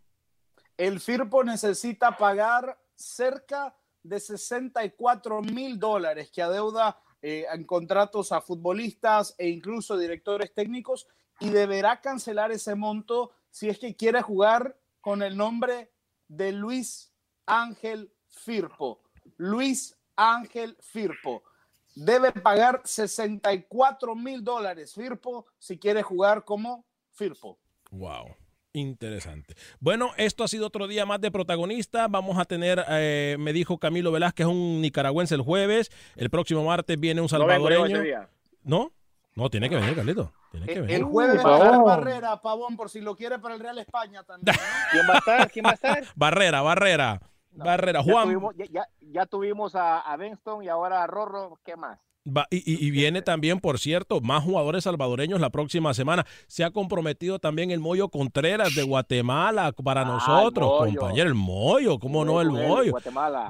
[0.76, 8.40] El Firpo necesita pagar cerca de 64 mil dólares que adeuda eh, en contratos a
[8.40, 11.06] futbolistas e incluso directores técnicos
[11.40, 15.92] y deberá cancelar ese monto si es que quiere jugar con el nombre
[16.28, 17.12] de Luis
[17.46, 19.02] Ángel Firpo.
[19.36, 21.42] Luis Ángel Firpo.
[21.94, 27.58] Debe pagar 64 mil dólares Firpo si quiere jugar como Firpo.
[27.90, 28.34] Wow.
[28.72, 29.54] Interesante.
[29.78, 32.08] Bueno, esto ha sido otro día más de protagonista.
[32.08, 35.92] Vamos a tener, eh, me dijo Camilo Velázquez, un nicaragüense el jueves.
[36.16, 38.00] El próximo martes viene un salvadoreño.
[38.02, 38.28] día.
[38.64, 38.92] ¿No?
[39.36, 40.32] No, tiene que venir, Carlito.
[40.50, 40.96] Tiene que El, venir.
[40.96, 41.84] el jueves va a estar.
[41.84, 44.56] Barrera, Pavón, por si lo quiere para el Real España también.
[44.56, 44.62] ¿no?
[44.90, 45.50] ¿Quién va a estar?
[45.52, 46.04] ¿Quién va a estar?
[46.16, 47.20] Barrera, Barrera.
[47.54, 48.02] Barrera.
[48.02, 48.24] Ya Juan.
[48.24, 51.58] tuvimos, ya, ya- ya tuvimos a, a Benston y ahora a Rorro.
[51.64, 51.98] ¿Qué más?
[52.50, 56.24] Y, viene también, por cierto, más jugadores salvadoreños la próxima semana.
[56.46, 61.28] Se ha comprometido también el Moyo Contreras de Guatemala para ah, nosotros, compañero.
[61.28, 62.94] El Moyo, ¿cómo no el Moyo?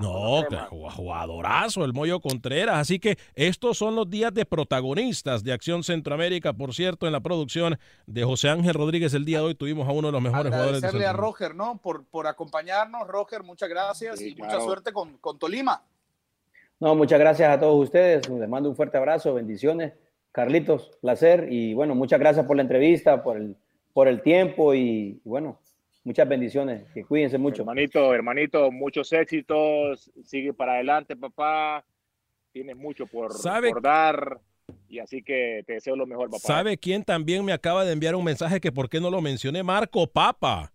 [0.01, 0.43] no,
[0.91, 2.79] jugadorazo el Moyo Contreras.
[2.79, 6.53] Así que estos son los días de protagonistas de Acción Centroamérica.
[6.53, 9.93] Por cierto, en la producción de José Ángel Rodríguez el día de hoy tuvimos a
[9.93, 11.79] uno de los mejores jugadores de a Roger, ¿no?
[11.79, 15.83] Por, por acompañarnos, Roger, muchas gracias y mucha suerte con, con Tolima.
[16.85, 18.29] No, muchas gracias a todos ustedes.
[18.29, 19.95] Les mando un fuerte abrazo, bendiciones.
[20.33, 21.47] Carlitos, placer.
[21.51, 23.57] Y bueno, muchas gracias por la entrevista, por el,
[23.95, 25.63] por el tiempo y, bueno,
[26.03, 26.85] muchas bendiciones.
[26.93, 27.63] Que cuídense mucho.
[27.63, 30.13] Hermanito, hermanito, muchos éxitos.
[30.25, 31.83] Sigue para adelante, papá.
[32.53, 34.43] Tienes mucho por, por dar.
[34.87, 36.41] Y así que te deseo lo mejor, papá.
[36.41, 39.63] ¿Sabe quién también me acaba de enviar un mensaje que por qué no lo mencioné?
[39.63, 40.75] Marco Papa.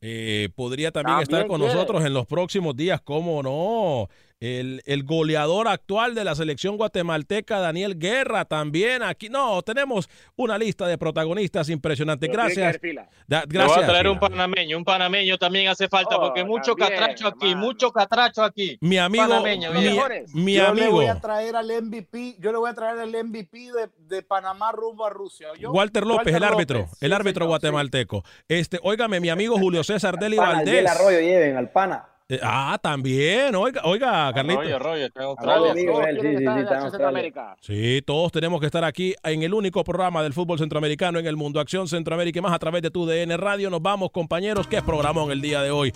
[0.00, 4.08] Eh, podría también estar con nosotros en los próximos días, ¿cómo no?
[4.40, 9.28] El, el, goleador actual de la selección guatemalteca, Daniel Guerra, también aquí.
[9.28, 12.28] No, tenemos una lista de protagonistas impresionante.
[12.28, 12.78] Gracias.
[13.26, 13.66] gracias.
[13.66, 17.56] voy a traer un panameño, un panameño también hace falta, oh, porque mucho catracho aquí,
[17.56, 18.78] mucho catracho aquí.
[18.80, 20.84] Mi amigo, mi, yo amigo.
[20.84, 24.22] Le voy a traer al MVP, yo le voy a traer al MVP de, de
[24.22, 25.48] Panamá rumbo a Rusia.
[25.68, 28.22] Walter López, el árbitro, el árbitro guatemalteco.
[28.46, 30.78] Este, óigame, mi amigo Julio César Deli Valdés.
[30.78, 32.08] El arroyo lleven al pana.
[32.30, 34.60] Eh, ah, también, oiga, oiga, Carlito.
[37.62, 41.36] Sí, todos tenemos que estar aquí en el único programa del fútbol centroamericano en el
[41.36, 43.70] mundo, Acción Centroamérica y más a través de tu DN Radio.
[43.70, 45.90] Nos vamos, compañeros, que es programón el día de hoy.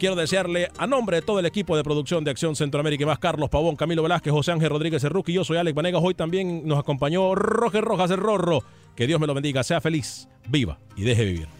[0.00, 3.20] Quiero desearle a nombre de todo el equipo de producción de Acción Centroamérica y más,
[3.20, 6.02] Carlos Pavón, Camilo Velázquez, José Ángel Rodríguez y yo soy Alex Vanegas.
[6.04, 8.64] Hoy también nos acompañó Roger Rojas el Rorro.
[8.96, 11.59] Que Dios me lo bendiga, sea feliz, viva y deje vivir.